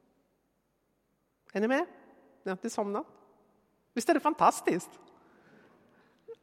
Är 1.53 1.61
ni 1.61 1.67
med? 1.67 1.85
Ni 2.43 2.49
har 2.49 2.51
inte 2.51 2.69
somnat? 2.69 3.07
Visst 3.93 4.09
är 4.09 4.13
det 4.13 4.19
fantastiskt? 4.19 4.89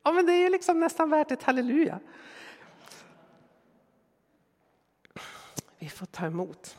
Ja, 0.02 0.12
men 0.12 0.26
det 0.26 0.32
är 0.32 0.50
liksom 0.50 0.80
nästan 0.80 1.10
värt 1.10 1.30
ett 1.30 1.42
halleluja. 1.42 2.00
Vi 5.78 5.88
får 5.88 6.06
ta 6.06 6.26
emot. 6.26 6.78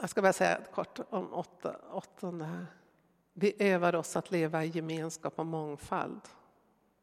Jag 0.00 0.10
ska 0.10 0.22
bara 0.22 0.32
säga 0.32 0.60
kort 0.74 0.98
om 1.10 1.32
åtta, 1.32 1.76
åttonde 1.90 2.44
här. 2.44 2.66
Vi 3.32 3.54
övar 3.58 3.94
oss 3.94 4.16
att 4.16 4.30
leva 4.30 4.64
i 4.64 4.68
gemenskap 4.68 5.38
och 5.38 5.46
mångfald. 5.46 6.20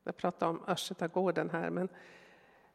Jag 0.03 0.17
pratar 0.17 0.47
om 0.47 0.61
Östgötagården 0.67 1.49
här, 1.49 1.69
men 1.69 1.89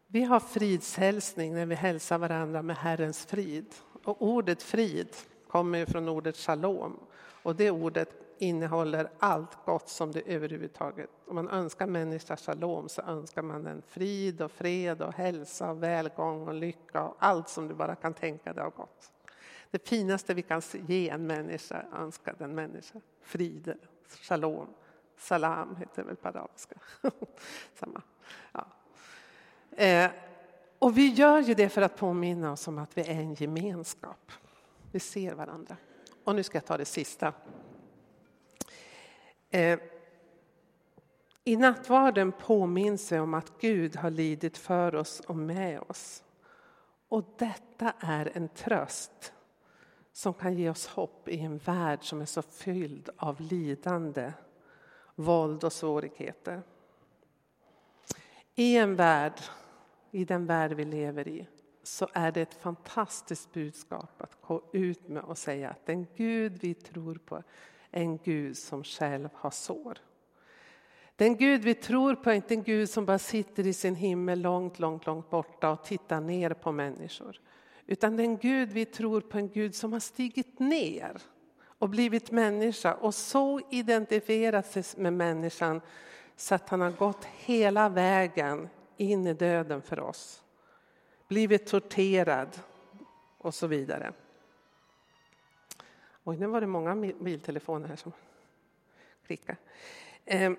vi 0.06 0.24
har 0.24 0.40
fridshälsning 0.40 1.54
när 1.54 1.66
vi 1.66 1.74
hälsar 1.74 2.18
varandra 2.18 2.62
med 2.62 2.76
Herrens 2.76 3.26
frid. 3.26 3.74
Och 4.04 4.22
ordet 4.22 4.62
frid 4.62 5.08
kommer 5.48 5.86
från 5.86 6.08
ordet 6.08 6.36
shalom. 6.36 7.00
Och 7.42 7.56
det 7.56 7.70
ordet 7.70 8.08
innehåller 8.38 9.10
allt 9.18 9.64
gott 9.64 9.88
som 9.88 10.12
det 10.12 10.22
överhuvudtaget. 10.26 11.10
Om 11.26 11.34
man 11.34 11.48
önskar 11.48 11.86
människa 11.86 12.36
shalom 12.36 12.88
så 12.88 13.02
önskar 13.02 13.42
man 13.42 13.64
den 13.64 13.82
frid 13.82 14.42
och 14.42 14.50
fred 14.50 15.02
och 15.02 15.14
hälsa 15.14 15.70
och 15.70 15.82
välgång 15.82 16.48
och 16.48 16.54
lycka 16.54 17.02
och 17.02 17.16
allt 17.18 17.48
som 17.48 17.68
du 17.68 17.74
bara 17.74 17.94
kan 17.94 18.14
tänka 18.14 18.52
dig 18.52 18.64
av 18.64 18.70
gott. 18.70 19.13
Det 19.74 19.88
finaste 19.88 20.34
vi 20.34 20.42
kan 20.42 20.62
ge 20.86 21.08
en 21.08 21.26
människa 21.26 21.84
önska 21.92 22.34
den 22.38 22.54
människa. 22.54 23.00
Frid, 23.22 23.74
shalom, 24.20 24.68
salam 25.16 25.76
heter 25.76 26.02
det 26.02 26.08
väl 26.08 26.16
på 26.16 26.28
arabiska. 26.28 26.74
Samma. 27.74 28.02
Ja. 28.52 28.66
Eh, 29.76 30.10
och 30.78 30.98
vi 30.98 31.08
gör 31.08 31.40
ju 31.40 31.54
det 31.54 31.68
för 31.68 31.82
att 31.82 31.96
påminna 31.96 32.52
oss 32.52 32.68
om 32.68 32.78
att 32.78 32.98
vi 32.98 33.02
är 33.02 33.14
en 33.14 33.34
gemenskap. 33.34 34.32
Vi 34.92 35.00
ser 35.00 35.34
varandra. 35.34 35.76
Och 36.24 36.34
nu 36.34 36.42
ska 36.42 36.56
jag 36.56 36.66
ta 36.66 36.76
det 36.76 36.84
sista. 36.84 37.32
Eh, 39.50 39.78
I 41.44 41.56
nattvarden 41.56 42.32
påminns 42.32 43.12
vi 43.12 43.18
om 43.18 43.34
att 43.34 43.60
Gud 43.60 43.96
har 43.96 44.10
lidit 44.10 44.58
för 44.58 44.94
oss 44.94 45.20
och 45.20 45.36
med 45.36 45.80
oss. 45.80 46.22
Och 47.08 47.24
detta 47.38 47.92
är 48.00 48.32
en 48.34 48.48
tröst 48.48 49.32
som 50.14 50.34
kan 50.34 50.54
ge 50.54 50.70
oss 50.70 50.86
hopp 50.86 51.28
i 51.28 51.40
en 51.40 51.58
värld 51.58 51.98
som 52.02 52.20
är 52.20 52.26
så 52.26 52.42
fylld 52.42 53.10
av 53.16 53.40
lidande, 53.40 54.32
våld 55.14 55.64
och 55.64 55.72
svårigheter. 55.72 56.62
I 58.54 58.76
en 58.76 58.96
värld, 58.96 59.40
i 60.10 60.24
den 60.24 60.46
värld 60.46 60.72
vi 60.72 60.84
lever 60.84 61.28
i, 61.28 61.46
så 61.82 62.08
är 62.12 62.32
det 62.32 62.40
ett 62.40 62.54
fantastiskt 62.54 63.52
budskap 63.52 64.22
att 64.22 64.36
gå 64.40 64.62
ut 64.72 65.08
med 65.08 65.22
och 65.22 65.38
säga 65.38 65.70
att 65.70 65.86
den 65.86 66.06
Gud 66.16 66.58
vi 66.60 66.74
tror 66.74 67.14
på 67.14 67.36
är 67.90 68.02
en 68.02 68.18
Gud 68.18 68.56
som 68.56 68.84
själv 68.84 69.28
har 69.34 69.50
sår. 69.50 69.98
Den 71.16 71.36
Gud 71.36 71.62
vi 71.62 71.74
tror 71.74 72.14
på 72.14 72.30
är 72.30 72.34
inte 72.34 72.54
en 72.54 72.62
Gud 72.62 72.90
som 72.90 73.06
bara 73.06 73.18
sitter 73.18 73.66
i 73.66 73.72
sin 73.72 73.94
himmel 73.94 74.40
långt, 74.40 74.78
långt, 74.78 75.06
långt 75.06 75.30
borta 75.30 75.70
och 75.70 75.84
tittar 75.84 76.20
ner 76.20 76.50
på 76.50 76.72
människor. 76.72 77.40
Utan 77.86 78.16
den 78.16 78.36
Gud 78.36 78.72
vi 78.72 78.84
tror 78.84 79.20
på, 79.20 79.38
en 79.38 79.48
Gud 79.48 79.74
som 79.74 79.92
har 79.92 80.00
stigit 80.00 80.58
ner 80.58 81.22
och 81.78 81.88
blivit 81.88 82.30
människa 82.30 82.94
och 82.94 83.14
så 83.14 83.60
identifierat 83.70 84.66
sig 84.66 84.84
med 84.96 85.12
människan 85.12 85.80
så 86.36 86.54
att 86.54 86.68
han 86.68 86.80
har 86.80 86.90
gått 86.90 87.24
hela 87.24 87.88
vägen 87.88 88.68
in 88.96 89.26
i 89.26 89.34
döden 89.34 89.82
för 89.82 90.00
oss. 90.00 90.42
Blivit 91.28 91.66
torterad 91.66 92.60
och 93.38 93.54
så 93.54 93.66
vidare. 93.66 94.12
Oj, 96.24 96.36
nu 96.36 96.46
var 96.46 96.60
det 96.60 96.66
många 96.66 96.94
mobiltelefoner 96.94 97.88
här 97.88 97.96
som 97.96 98.12
klickade. 99.26 99.58
Ehm, 100.24 100.56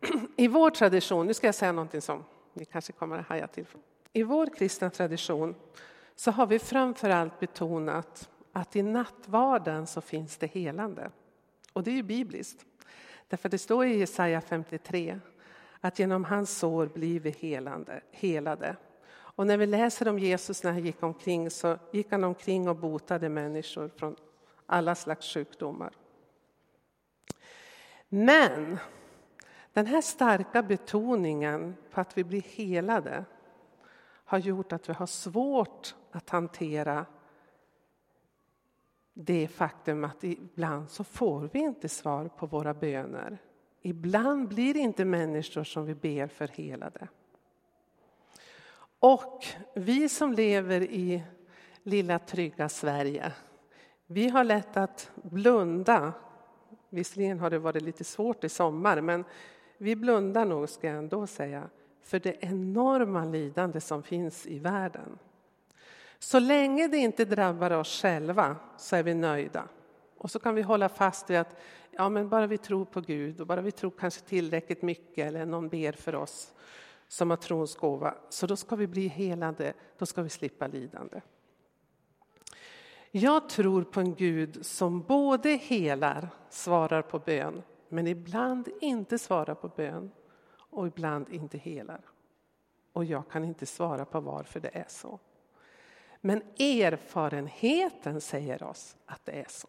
I 0.36 0.48
vår 0.48 0.70
tradition, 0.70 1.26
nu 1.26 1.34
ska 1.34 1.46
jag 1.46 1.54
säga 1.54 1.72
någonting 1.72 2.00
som 2.00 2.24
ni 2.52 2.64
kanske 2.64 2.92
kommer 2.92 3.18
att 3.18 3.26
haja 3.26 3.46
till. 3.46 3.66
I 4.12 4.22
vår 4.22 4.46
kristna 4.46 4.90
tradition 4.90 5.54
så 6.16 6.30
har 6.30 6.46
vi 6.46 6.58
framför 6.58 7.10
allt 7.10 7.40
betonat 7.40 8.30
att 8.52 8.76
i 8.76 8.82
nattvarden 8.82 9.86
så 9.86 10.00
finns 10.00 10.36
det 10.36 10.46
helande. 10.46 11.10
Och 11.72 11.82
det 11.82 11.90
är 11.90 11.94
ju 11.94 12.02
bibliskt. 12.02 12.66
Därför 13.28 13.48
det 13.48 13.58
står 13.58 13.86
i 13.86 13.98
Jesaja 13.98 14.40
53 14.40 15.20
att 15.80 15.98
genom 15.98 16.24
hans 16.24 16.58
sår 16.58 16.86
blir 16.86 17.20
vi 17.20 17.30
helande, 17.30 18.00
helade. 18.10 18.76
Och 19.08 19.46
när 19.46 19.56
vi 19.56 19.66
läser 19.66 20.08
om 20.08 20.18
Jesus 20.18 20.62
när 20.62 20.72
han 20.72 20.84
gick 20.84 21.02
omkring 21.02 21.50
så 21.50 21.78
gick 21.92 22.10
han 22.10 22.24
omkring 22.24 22.68
och 22.68 22.76
botade 22.76 23.28
människor 23.28 23.90
från 23.96 24.16
alla 24.66 24.94
slags 24.94 25.34
sjukdomar. 25.34 25.92
Men 28.08 28.78
den 29.72 29.86
här 29.86 30.00
starka 30.00 30.62
betoningen 30.62 31.76
på 31.90 32.00
att 32.00 32.18
vi 32.18 32.24
blir 32.24 32.42
helade 32.42 33.24
har 34.24 34.38
gjort 34.38 34.72
att 34.72 34.88
vi 34.88 34.92
har 34.92 35.06
svårt 35.06 35.94
att 36.16 36.30
hantera 36.30 37.06
det 39.14 39.48
faktum 39.48 40.04
att 40.04 40.24
ibland 40.24 40.90
så 40.90 41.04
får 41.04 41.50
vi 41.52 41.58
inte 41.58 41.88
svar 41.88 42.28
på 42.28 42.46
våra 42.46 42.74
böner. 42.74 43.38
Ibland 43.82 44.48
blir 44.48 44.74
det 44.74 44.80
inte 44.80 45.04
människor 45.04 45.64
som 45.64 45.84
vi 45.84 45.94
ber 45.94 46.26
för 46.26 46.48
helade. 46.48 47.08
Och 48.98 49.44
vi 49.74 50.08
som 50.08 50.32
lever 50.32 50.80
i 50.80 51.22
lilla 51.82 52.18
trygga 52.18 52.68
Sverige, 52.68 53.32
vi 54.06 54.28
har 54.28 54.44
lätt 54.44 54.76
att 54.76 55.10
blunda. 55.14 56.12
Visserligen 56.88 57.40
har 57.40 57.50
det 57.50 57.58
varit 57.58 57.82
lite 57.82 58.04
svårt 58.04 58.44
i 58.44 58.48
sommar, 58.48 59.00
men 59.00 59.24
vi 59.78 59.96
blundar 59.96 60.44
nog, 60.44 60.68
ska 60.68 60.86
jag 60.86 60.98
ändå 60.98 61.26
säga, 61.26 61.70
för 62.02 62.18
det 62.18 62.36
enorma 62.40 63.24
lidande 63.24 63.80
som 63.80 64.02
finns 64.02 64.46
i 64.46 64.58
världen. 64.58 65.18
Så 66.18 66.38
länge 66.38 66.88
det 66.88 66.96
inte 66.96 67.24
drabbar 67.24 67.70
oss 67.70 68.02
själva 68.02 68.56
så 68.76 68.96
är 68.96 69.02
vi 69.02 69.14
nöjda. 69.14 69.68
Och 70.18 70.30
så 70.30 70.38
kan 70.38 70.54
vi 70.54 70.62
hålla 70.62 70.88
fast 70.88 71.30
vid 71.30 71.38
att 71.38 71.56
ja, 71.90 72.08
men 72.08 72.28
bara 72.28 72.46
vi 72.46 72.58
tror 72.58 72.84
på 72.84 73.00
Gud 73.00 73.40
och 73.40 73.46
bara 73.46 73.60
vi 73.60 73.70
tror 73.70 73.90
kanske 73.98 74.20
tillräckligt 74.20 74.82
mycket 74.82 75.26
eller 75.26 75.46
någon 75.46 75.68
ber 75.68 75.92
för 75.92 76.14
oss 76.14 76.52
som 77.08 77.30
har 77.30 77.36
trons 77.36 77.76
gåva, 77.76 78.14
så 78.28 78.46
då 78.46 78.56
ska 78.56 78.76
vi 78.76 78.86
bli 78.86 79.08
helande, 79.08 79.72
då 79.98 80.06
ska 80.06 80.22
vi 80.22 80.28
slippa 80.28 80.66
lidande. 80.66 81.20
Jag 83.10 83.48
tror 83.48 83.84
på 83.84 84.00
en 84.00 84.14
Gud 84.14 84.66
som 84.66 85.02
både 85.02 85.50
helar, 85.50 86.28
svarar 86.50 87.02
på 87.02 87.18
bön, 87.18 87.62
men 87.88 88.06
ibland 88.06 88.68
inte 88.80 89.18
svarar 89.18 89.54
på 89.54 89.68
bön 89.68 90.10
och 90.56 90.86
ibland 90.86 91.28
inte 91.28 91.58
helar. 91.58 92.00
Och 92.92 93.04
jag 93.04 93.28
kan 93.28 93.44
inte 93.44 93.66
svara 93.66 94.04
på 94.04 94.20
varför 94.20 94.60
det 94.60 94.76
är 94.76 94.86
så. 94.88 95.18
Men 96.20 96.42
erfarenheten 96.58 98.20
säger 98.20 98.62
oss 98.62 98.96
att 99.06 99.24
det 99.24 99.32
är 99.32 99.46
så. 99.48 99.68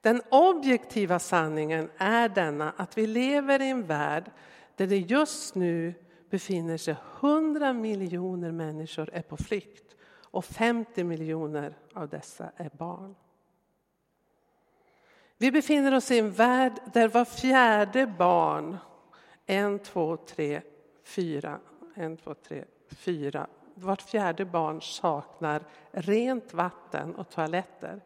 Den 0.00 0.22
objektiva 0.30 1.18
sanningen 1.18 1.90
är 1.96 2.28
denna 2.28 2.72
att 2.76 2.98
vi 2.98 3.06
lever 3.06 3.62
i 3.62 3.70
en 3.70 3.86
värld 3.86 4.30
där 4.76 4.86
det 4.86 4.98
just 4.98 5.54
nu 5.54 5.94
befinner 6.30 6.76
sig 6.76 6.96
100 7.20 7.72
miljoner 7.72 8.52
människor 8.52 9.10
är 9.12 9.22
på 9.22 9.36
flykt 9.36 9.96
och 10.22 10.44
50 10.44 11.04
miljoner 11.04 11.74
av 11.94 12.08
dessa 12.08 12.50
är 12.56 12.70
barn. 12.78 13.14
Vi 15.38 15.52
befinner 15.52 15.94
oss 15.94 16.10
i 16.10 16.18
en 16.18 16.30
värld 16.30 16.72
där 16.92 17.08
var 17.08 17.24
fjärde 17.24 18.06
barn, 18.06 18.76
en, 19.46 19.78
två, 19.78 20.16
tre, 20.16 20.62
fyra, 21.04 21.60
en, 21.94 22.16
två, 22.16 22.34
tre, 22.34 22.64
fyra, 22.88 23.46
vart 23.76 24.02
fjärde 24.02 24.44
barn 24.44 24.82
saknar 24.82 25.62
rent 25.90 26.54
vatten 26.54 27.14
och 27.14 27.30
toaletter. 27.30 28.00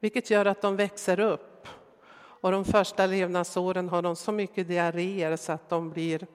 Vilket 0.00 0.30
gör 0.30 0.44
att 0.44 0.62
de 0.62 0.76
växer 0.76 1.20
upp 1.20 1.68
och 2.14 2.52
de 2.52 2.64
första 2.64 3.06
levnadsåren 3.06 3.88
har 3.88 4.02
de 4.02 4.16
så 4.16 4.32
mycket 4.32 4.68
diarréer 4.68 5.36
så 5.36 5.52
att 5.52 5.68
de 5.68 5.90
blir 5.90 6.26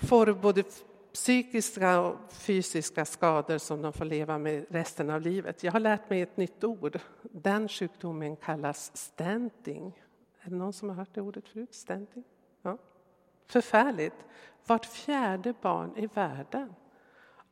får 0.00 0.32
både 0.32 0.64
psykiska 1.12 2.00
och 2.00 2.32
fysiska 2.32 3.04
skador 3.04 3.58
som 3.58 3.82
de 3.82 3.92
får 3.92 4.04
leva 4.04 4.38
med 4.38 4.66
resten 4.68 5.10
av 5.10 5.20
livet. 5.20 5.62
Jag 5.62 5.72
har 5.72 5.80
lärt 5.80 6.10
mig 6.10 6.20
ett 6.20 6.36
nytt 6.36 6.64
ord. 6.64 7.00
Den 7.22 7.68
sjukdomen 7.68 8.36
kallas 8.36 8.96
stenting. 8.96 10.00
Är 10.40 10.50
det 10.50 10.56
någon 10.56 10.72
som 10.72 10.88
har 10.88 10.96
hört 10.96 11.14
det 11.14 11.20
ordet 11.20 11.48
förut? 11.48 11.74
Stenting? 11.74 12.24
Ja. 12.62 12.78
Förfärligt. 13.54 14.24
Vart 14.66 14.86
fjärde 14.86 15.54
barn 15.60 15.96
i 15.96 16.06
världen. 16.06 16.74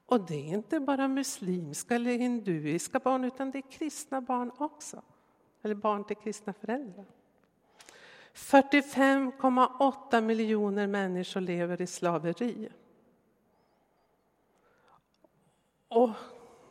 Och 0.07 0.27
det 0.27 0.35
är 0.35 0.55
inte 0.55 0.81
bara 0.81 1.09
muslimska 1.09 1.95
eller 1.95 2.11
hinduiska 2.11 2.99
barn 2.99 3.25
utan 3.25 3.51
det 3.51 3.59
är 3.59 3.71
kristna 3.71 4.21
barn 4.21 4.53
också. 4.59 5.03
Eller 5.63 5.75
barn 5.75 6.05
till 6.05 6.17
kristna 6.17 6.53
föräldrar. 6.53 7.05
45,8 8.35 10.21
miljoner 10.21 10.87
människor 10.87 11.41
lever 11.41 11.83
i 11.83 11.87
slaveri. 11.87 12.69
Och 15.89 16.11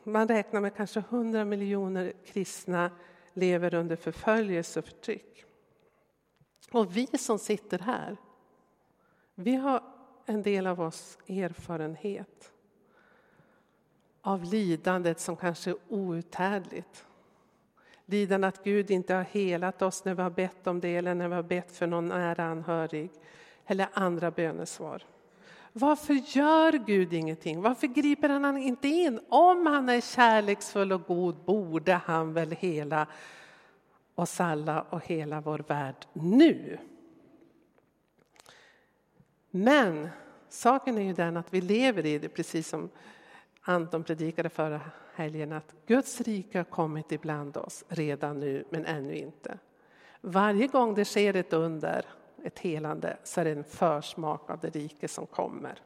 man 0.03 0.27
räknar 0.27 0.61
med 0.61 0.75
kanske 0.75 0.99
100 0.99 1.45
miljoner 1.45 2.13
kristna 2.25 2.91
lever 3.33 3.73
under 3.73 3.95
förföljelse 3.95 4.79
och 4.79 4.85
förtryck. 4.85 5.45
Och 6.71 6.97
vi 6.97 7.07
som 7.07 7.39
sitter 7.39 7.79
här, 7.79 8.17
vi 9.41 9.55
har 9.55 9.83
en 10.25 10.43
del 10.43 10.67
av 10.67 10.81
oss 10.81 11.17
erfarenhet 11.27 12.51
av 14.21 14.43
lidandet 14.43 15.19
som 15.19 15.35
kanske 15.35 15.69
är 15.69 15.77
outhärdligt. 15.87 17.05
Lidande 18.05 18.47
att 18.47 18.63
Gud 18.63 18.91
inte 18.91 19.13
har 19.13 19.23
helat 19.23 19.81
oss 19.81 20.05
när 20.05 20.13
vi 20.13 20.21
har 20.21 20.29
bett 20.29 20.67
om 20.67 20.79
det 20.79 20.95
eller 20.95 21.15
när 21.15 21.27
vi 21.27 21.35
har 21.35 21.43
bett 21.43 21.71
för 21.71 21.87
någon 21.87 22.07
nära 22.07 22.43
anhörig 22.43 23.09
eller 23.65 23.87
andra 23.93 24.31
bönesvar. 24.31 25.03
Varför 25.73 26.13
gör 26.13 26.71
Gud 26.71 27.13
ingenting? 27.13 27.61
Varför 27.61 27.87
griper 27.87 28.29
han 28.29 28.57
inte 28.57 28.87
in? 28.87 29.19
Om 29.29 29.65
han 29.65 29.89
är 29.89 30.01
kärleksfull 30.01 30.91
och 30.91 31.03
god 31.07 31.35
borde 31.35 31.93
han 31.93 32.33
väl 32.33 32.51
hela 32.51 33.07
oss 34.15 34.39
alla 34.39 34.81
och 34.81 35.05
hela 35.05 35.41
vår 35.41 35.63
värld 35.67 36.05
nu. 36.13 36.77
Men 39.51 40.09
saken 40.49 40.97
är 40.97 41.01
ju 41.01 41.13
den 41.13 41.37
att 41.37 41.53
vi 41.53 41.61
lever 41.61 42.05
i 42.05 42.19
det, 42.19 42.29
precis 42.29 42.67
som 42.67 42.89
Anton 43.61 44.03
predikade 44.03 44.49
förra 44.49 44.81
helgen, 45.13 45.51
att 45.51 45.75
Guds 45.85 46.21
rike 46.21 46.57
har 46.59 46.63
kommit 46.63 47.11
ibland 47.11 47.57
oss 47.57 47.83
redan 47.87 48.39
nu, 48.39 48.65
men 48.69 48.85
ännu 48.85 49.15
inte. 49.15 49.57
Varje 50.21 50.67
gång 50.67 50.95
det 50.95 51.05
sker 51.05 51.35
ett 51.35 51.53
under, 51.53 52.05
ett 52.43 52.59
helande, 52.59 53.17
så 53.23 53.41
är 53.41 53.45
det 53.45 53.51
en 53.51 53.63
försmak 53.63 54.49
av 54.49 54.59
det 54.59 54.69
rike 54.69 55.07
som 55.07 55.25
kommer. 55.25 55.81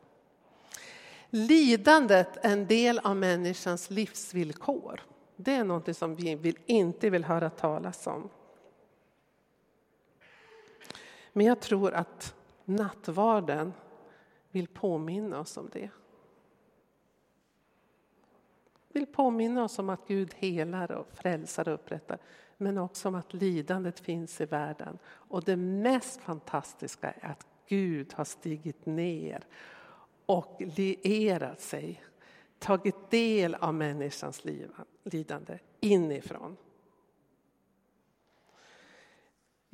Lidandet 1.29 2.45
är 2.45 2.51
en 2.51 2.67
del 2.67 2.99
av 2.99 3.15
människans 3.15 3.89
livsvillkor. 3.89 5.01
Det 5.35 5.53
är 5.53 5.63
något 5.63 5.97
som 5.97 6.15
vi 6.15 6.35
vill, 6.35 6.57
inte 6.65 7.09
vill 7.09 7.25
höra 7.25 7.49
talas 7.49 8.07
om. 8.07 8.29
Men 11.33 11.45
jag 11.45 11.59
tror 11.59 11.93
att 11.93 12.35
nattvarden 12.65 13.73
vill 14.51 14.67
påminna 14.67 15.39
oss 15.39 15.57
om 15.57 15.69
det. 15.73 15.89
Vill 18.89 19.05
påminna 19.05 19.63
oss 19.63 19.79
om 19.79 19.89
att 19.89 20.07
Gud 20.07 20.33
helar 20.33 20.91
och 20.91 21.07
frälsar 21.13 21.67
och 21.67 21.73
upprättar 21.73 22.17
men 22.57 22.77
också 22.77 23.07
om 23.07 23.15
att 23.15 23.33
lidandet 23.33 23.99
finns 23.99 24.41
i 24.41 24.45
världen. 24.45 24.97
Och 25.05 25.43
det 25.43 25.55
mest 25.55 26.21
fantastiska 26.21 27.11
är 27.11 27.31
att 27.31 27.47
Gud 27.67 28.13
har 28.13 28.25
stigit 28.25 28.85
ner 28.85 29.45
och 30.25 30.61
lierat 30.77 31.61
sig, 31.61 32.03
tagit 32.59 33.09
del 33.09 33.55
av 33.55 33.73
människans 33.73 34.41
lidande 35.03 35.59
inifrån. 35.79 36.57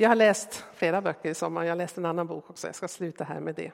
Jag 0.02 0.10
har 0.10 0.16
läst 0.16 0.66
flera 0.74 1.02
böcker 1.02 1.30
i 1.30 1.34
sommar, 1.34 1.64
jag 1.64 1.72
har 1.72 1.76
läst 1.76 1.98
en 1.98 2.06
annan 2.06 2.28
bok 2.28 2.50
också, 2.50 2.68
jag 2.68 2.76
ska 2.76 2.88
sluta 2.88 3.24
här 3.24 3.40
med 3.40 3.56
det. 3.56 3.72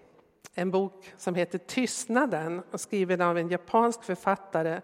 En 0.53 0.71
bok 0.71 1.13
som 1.17 1.35
heter 1.35 1.57
Tystnaden, 1.57 2.61
och 2.71 2.81
skriven 2.81 3.21
av 3.21 3.37
en 3.37 3.49
japansk 3.49 4.03
författare 4.03 4.81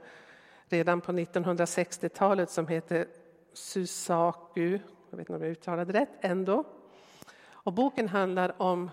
redan 0.65 1.01
på 1.01 1.11
1960-talet 1.11 2.49
som 2.49 2.67
heter 2.67 3.07
Susaku, 3.53 4.79
jag 5.09 5.17
vet 5.17 5.19
inte 5.19 5.33
om 5.33 5.41
jag 5.41 5.51
uttalade 5.51 5.93
rätt, 5.93 6.09
ändå. 6.21 6.63
Och 7.51 7.73
boken 7.73 8.07
handlar 8.07 8.61
om 8.61 8.89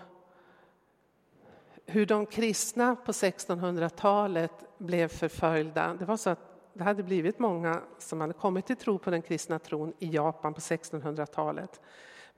hur 1.85 2.05
de 2.05 2.25
kristna 2.25 2.95
på 2.95 3.11
1600-talet 3.11 4.51
blev 4.77 5.07
förföljda. 5.07 5.93
Det 5.99 6.05
var 6.05 6.17
så 6.17 6.29
att 6.29 6.39
det 6.73 6.83
hade 6.83 7.03
blivit 7.03 7.39
många 7.39 7.81
som 7.97 8.21
hade 8.21 8.33
kommit 8.33 8.65
till 8.65 8.77
tro 8.77 8.99
på 8.99 9.09
den 9.09 9.21
kristna 9.21 9.59
tron 9.59 9.93
i 9.99 10.09
Japan 10.09 10.53
på 10.53 10.59
1600-talet. 10.59 11.81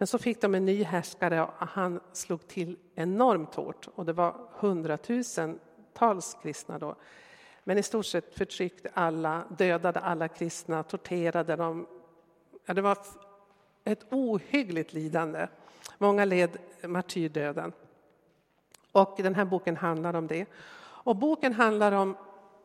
Men 0.03 0.07
så 0.07 0.17
fick 0.17 0.41
de 0.41 0.55
en 0.55 0.65
ny 0.65 0.83
härskare 0.83 1.41
och 1.41 1.67
han 1.67 1.99
slog 2.13 2.47
till 2.47 2.77
enormt 2.95 3.55
hårt 3.55 3.87
och 3.95 4.05
det 4.05 4.13
var 4.13 4.35
hundratusentals 4.51 6.37
kristna 6.41 6.79
då. 6.79 6.95
Men 7.63 7.77
i 7.77 7.83
stort 7.83 8.05
sett 8.05 8.35
förtryckte 8.35 8.89
alla, 8.93 9.43
dödade 9.57 9.99
alla 9.99 10.27
kristna, 10.27 10.83
torterade 10.83 11.55
dem. 11.55 11.87
Ja, 12.65 12.73
det 12.73 12.81
var 12.81 12.97
ett 13.83 14.13
ohyggligt 14.13 14.93
lidande. 14.93 15.47
Många 15.97 16.25
led 16.25 16.57
martyrdöden. 16.83 17.73
Och 18.91 19.15
den 19.17 19.35
här 19.35 19.45
boken 19.45 19.77
handlar 19.77 20.13
om 20.13 20.27
det. 20.27 20.45
Och 20.79 21.15
boken 21.15 21.53
handlar 21.53 21.91
om 21.91 22.17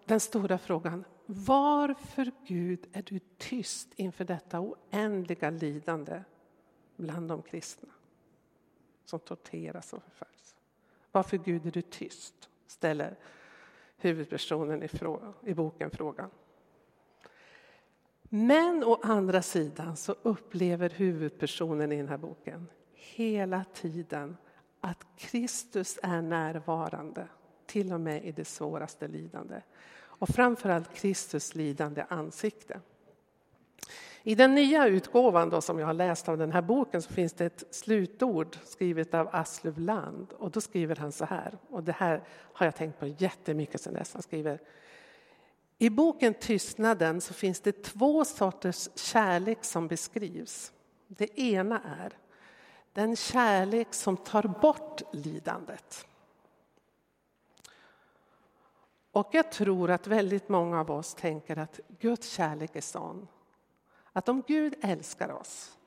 den 0.05 0.21
stora 0.21 0.59
frågan 0.59 1.05
varför 1.27 2.31
Gud 2.47 2.87
är 2.93 3.03
du 3.03 3.19
tyst 3.39 3.89
inför 3.97 4.25
detta 4.25 4.61
oändliga 4.61 5.51
lidande 5.51 6.23
bland 6.99 7.29
de 7.29 7.43
kristna 7.43 7.89
som 9.05 9.21
torteras 9.21 9.93
och 9.93 10.03
förföljs. 10.03 10.55
Varför 11.13 11.37
Gud 11.37 11.67
är 11.67 11.71
du 11.71 11.83
tyst? 11.83 12.35
ställer 12.67 13.17
huvudpersonen 13.97 14.83
i, 14.83 14.89
fråga, 14.89 15.33
i 15.45 15.55
boken 15.55 15.91
frågan. 15.91 16.31
Men 18.23 18.85
å 18.85 19.01
andra 19.03 19.43
sidan 19.43 19.97
så 19.97 20.15
upplever 20.23 20.91
huvudpersonen 20.91 21.93
i 21.93 21.97
den 21.97 22.09
här 22.09 22.19
boken 22.19 22.67
hela 22.93 23.65
tiden 23.75 24.37
att 24.81 25.07
Kristus 25.17 25.99
är 26.03 26.23
närvarande, 26.23 27.29
till 27.67 27.93
och 27.93 28.01
med 28.01 28.25
i 28.25 28.33
det 28.33 28.45
svåraste 28.45 29.09
lidande. 29.09 29.61
Och 29.95 30.29
framförallt 30.29 30.95
Kristus 30.95 31.55
lidande 31.55 32.05
ansikte. 32.09 32.81
I 34.29 34.35
den 34.35 34.55
nya 34.55 34.87
utgåvan 34.87 35.51
då, 35.51 35.61
som 35.61 35.79
jag 35.79 35.87
har 35.87 35.95
läst 35.95 36.29
av 36.29 36.39
den 36.39 36.53
här 36.53 36.63
boken 36.63 37.03
så 37.03 37.13
finns 37.13 37.33
det 37.33 37.47
ett 37.47 37.65
slutord 37.71 38.59
skrivet 38.65 39.15
av 39.15 39.29
Aslöv 39.33 39.79
Land. 39.79 40.33
Och 40.39 40.51
då 40.51 40.61
skriver 40.61 40.97
han 40.97 41.13
så 41.13 41.25
här, 41.25 41.59
och 41.71 41.83
det 41.83 41.93
här 41.93 42.23
har 42.29 42.67
jag 42.67 42.77
tänkt 42.77 42.99
på 42.99 43.07
jättemycket 43.07 43.81
sedan 43.81 43.95
dess. 43.95 44.13
Han 44.13 44.23
skriver 44.23 44.61
i 45.79 45.91
boken 45.91 46.35
Tystnaden 46.35 47.21
så 47.21 47.35
finns 47.35 47.61
det 47.61 47.83
två 47.83 48.25
sorters 48.25 48.89
kärlek 48.95 49.65
som 49.65 49.89
beskrivs. 49.89 50.73
Det 51.07 51.41
ena 51.41 51.83
är 51.83 52.13
den 52.93 53.17
kärlek 53.17 53.95
som 53.95 54.17
tar 54.17 54.43
bort 54.43 55.03
lidandet. 55.13 56.07
Och 59.13 59.29
jag 59.33 59.53
tror 59.53 59.91
att 59.91 60.07
väldigt 60.07 60.49
många 60.49 60.81
av 60.81 60.91
oss 60.91 61.15
tänker 61.15 61.59
att 61.59 61.81
Guds 61.99 62.31
kärlek 62.31 62.77
är 62.77 62.81
sån 62.81 63.29
att 64.13 64.29
om 64.29 64.43
Gud 64.47 64.75
älskar 64.81 65.31
oss, 65.31 65.79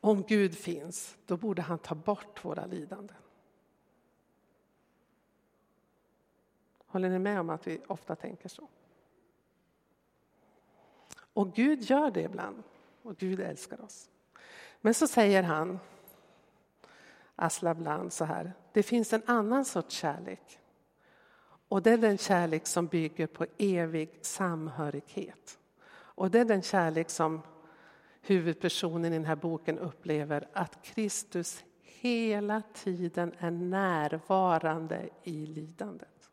om 0.00 0.22
Gud 0.22 0.58
finns, 0.58 1.16
då 1.26 1.36
borde 1.36 1.62
han 1.62 1.78
ta 1.78 1.94
bort 1.94 2.44
våra 2.44 2.66
lidanden. 2.66 3.16
Håller 6.86 7.08
ni 7.08 7.18
med 7.18 7.40
om 7.40 7.50
att 7.50 7.66
vi 7.66 7.80
ofta 7.86 8.16
tänker 8.16 8.48
så? 8.48 8.68
Och 11.16 11.54
Gud 11.54 11.82
gör 11.82 12.10
det 12.10 12.22
ibland, 12.22 12.62
och 13.02 13.16
Gud 13.16 13.40
älskar 13.40 13.80
oss. 13.80 14.10
Men 14.80 14.94
så 14.94 15.08
säger 15.08 15.42
han, 15.42 15.78
Asla 17.36 17.74
Bland, 17.74 18.12
så 18.12 18.24
här, 18.24 18.52
det 18.72 18.82
finns 18.82 19.12
en 19.12 19.22
annan 19.26 19.64
sorts 19.64 19.94
kärlek. 19.94 20.58
Och 21.68 21.82
det 21.82 21.90
är 21.90 21.98
den 21.98 22.18
kärlek 22.18 22.66
som 22.66 22.86
bygger 22.86 23.26
på 23.26 23.46
evig 23.58 24.18
samhörighet. 24.22 25.58
Och 26.14 26.30
det 26.30 26.40
är 26.40 26.44
den 26.44 26.62
kärlek 26.62 27.10
som 27.10 27.42
huvudpersonen 28.20 29.12
i 29.12 29.16
den 29.16 29.24
här 29.24 29.36
boken 29.36 29.78
upplever 29.78 30.48
att 30.52 30.82
Kristus 30.82 31.64
hela 31.80 32.62
tiden 32.74 33.32
är 33.38 33.50
närvarande 33.50 35.08
i 35.22 35.46
lidandet. 35.46 36.30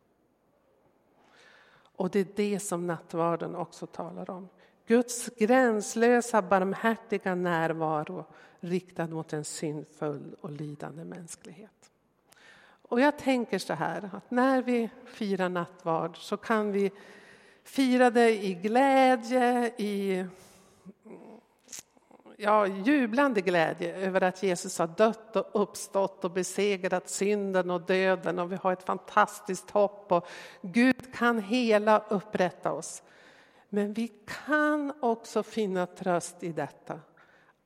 Och 1.96 2.10
det 2.10 2.20
är 2.20 2.26
det 2.36 2.60
som 2.60 2.86
nattvarden 2.86 3.54
också 3.54 3.86
talar 3.86 4.30
om. 4.30 4.48
Guds 4.86 5.26
gränslösa 5.26 6.42
barmhärtiga 6.42 7.34
närvaro 7.34 8.24
riktad 8.60 9.06
mot 9.06 9.32
en 9.32 9.44
syndfull 9.44 10.36
och 10.40 10.50
lidande 10.50 11.04
mänsklighet. 11.04 11.90
Och 12.82 13.00
jag 13.00 13.18
tänker 13.18 13.58
så 13.58 13.74
här 13.74 14.10
att 14.12 14.30
när 14.30 14.62
vi 14.62 14.90
firar 15.04 15.48
nattvard 15.48 16.16
så 16.16 16.36
kan 16.36 16.72
vi 16.72 16.92
firade 17.64 18.44
i 18.44 18.54
glädje, 18.54 19.72
i 19.76 20.24
ja, 22.36 22.66
jublande 22.66 23.40
glädje 23.40 23.96
över 23.96 24.22
att 24.22 24.42
Jesus 24.42 24.78
har 24.78 24.86
dött 24.86 25.36
och 25.36 25.62
uppstått 25.62 26.24
och 26.24 26.30
besegrat 26.30 27.08
synden 27.08 27.70
och 27.70 27.80
döden 27.80 28.38
och 28.38 28.52
vi 28.52 28.56
har 28.56 28.72
ett 28.72 28.82
fantastiskt 28.82 29.70
hopp 29.70 30.12
och 30.12 30.26
Gud 30.62 31.14
kan 31.14 31.38
hela 31.38 31.98
upprätta 32.08 32.72
oss. 32.72 33.02
Men 33.68 33.92
vi 33.92 34.12
kan 34.46 34.92
också 35.00 35.42
finna 35.42 35.86
tröst 35.86 36.42
i 36.42 36.52
detta 36.52 37.00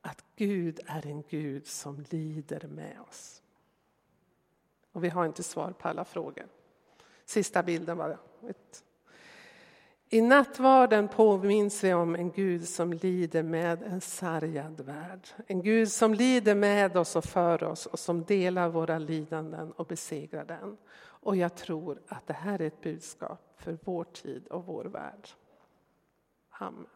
att 0.01 0.23
Gud 0.35 0.79
är 0.85 1.07
en 1.07 1.23
Gud 1.29 1.67
som 1.67 2.05
lider 2.09 2.67
med 2.67 2.99
oss. 3.09 3.41
Och 4.91 5.03
vi 5.03 5.09
har 5.09 5.25
inte 5.25 5.43
svar 5.43 5.71
på 5.71 5.87
alla 5.87 6.05
frågor. 6.05 6.47
Sista 7.25 7.63
bilden 7.63 7.97
bara. 7.97 8.17
Ett 8.49 8.83
i 10.09 10.21
nattvarden 10.21 11.07
påminns 11.07 11.83
vi 11.83 11.93
om 11.93 12.15
en 12.15 12.31
Gud 12.31 12.67
som 12.67 12.93
lider 12.93 13.43
med 13.43 13.83
en 13.83 14.01
sargad 14.01 14.81
värld. 14.81 15.27
En 15.47 15.61
Gud 15.61 15.91
som 15.91 16.13
lider 16.13 16.55
med 16.55 16.97
oss 16.97 17.15
och 17.15 17.25
för 17.25 17.63
oss 17.63 17.85
och 17.85 17.99
som 17.99 18.23
delar 18.23 18.69
våra 18.69 18.99
lidanden 18.99 19.71
och 19.71 19.85
besegrar 19.85 20.45
den. 20.45 20.77
Och 20.97 21.35
jag 21.35 21.55
tror 21.55 22.01
att 22.07 22.27
det 22.27 22.33
här 22.33 22.61
är 22.61 22.67
ett 22.67 22.81
budskap 22.81 23.53
för 23.57 23.77
vår 23.83 24.03
tid 24.03 24.47
och 24.47 24.65
vår 24.65 24.85
värld. 24.85 25.29
Amen. 26.49 26.87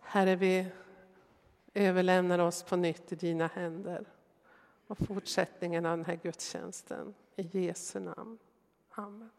Herre, 0.00 0.36
vi 0.36 0.66
överlämnar 1.74 2.38
oss 2.38 2.62
på 2.62 2.76
nytt 2.76 3.12
i 3.12 3.16
dina 3.16 3.46
händer 3.46 4.04
och 4.86 4.98
fortsättningen 4.98 5.86
av 5.86 5.96
den 5.96 6.06
här 6.06 6.20
gudstjänsten. 6.22 7.14
I 7.36 7.42
Jesu 7.42 8.00
namn. 8.00 8.38
Amen. 8.90 9.30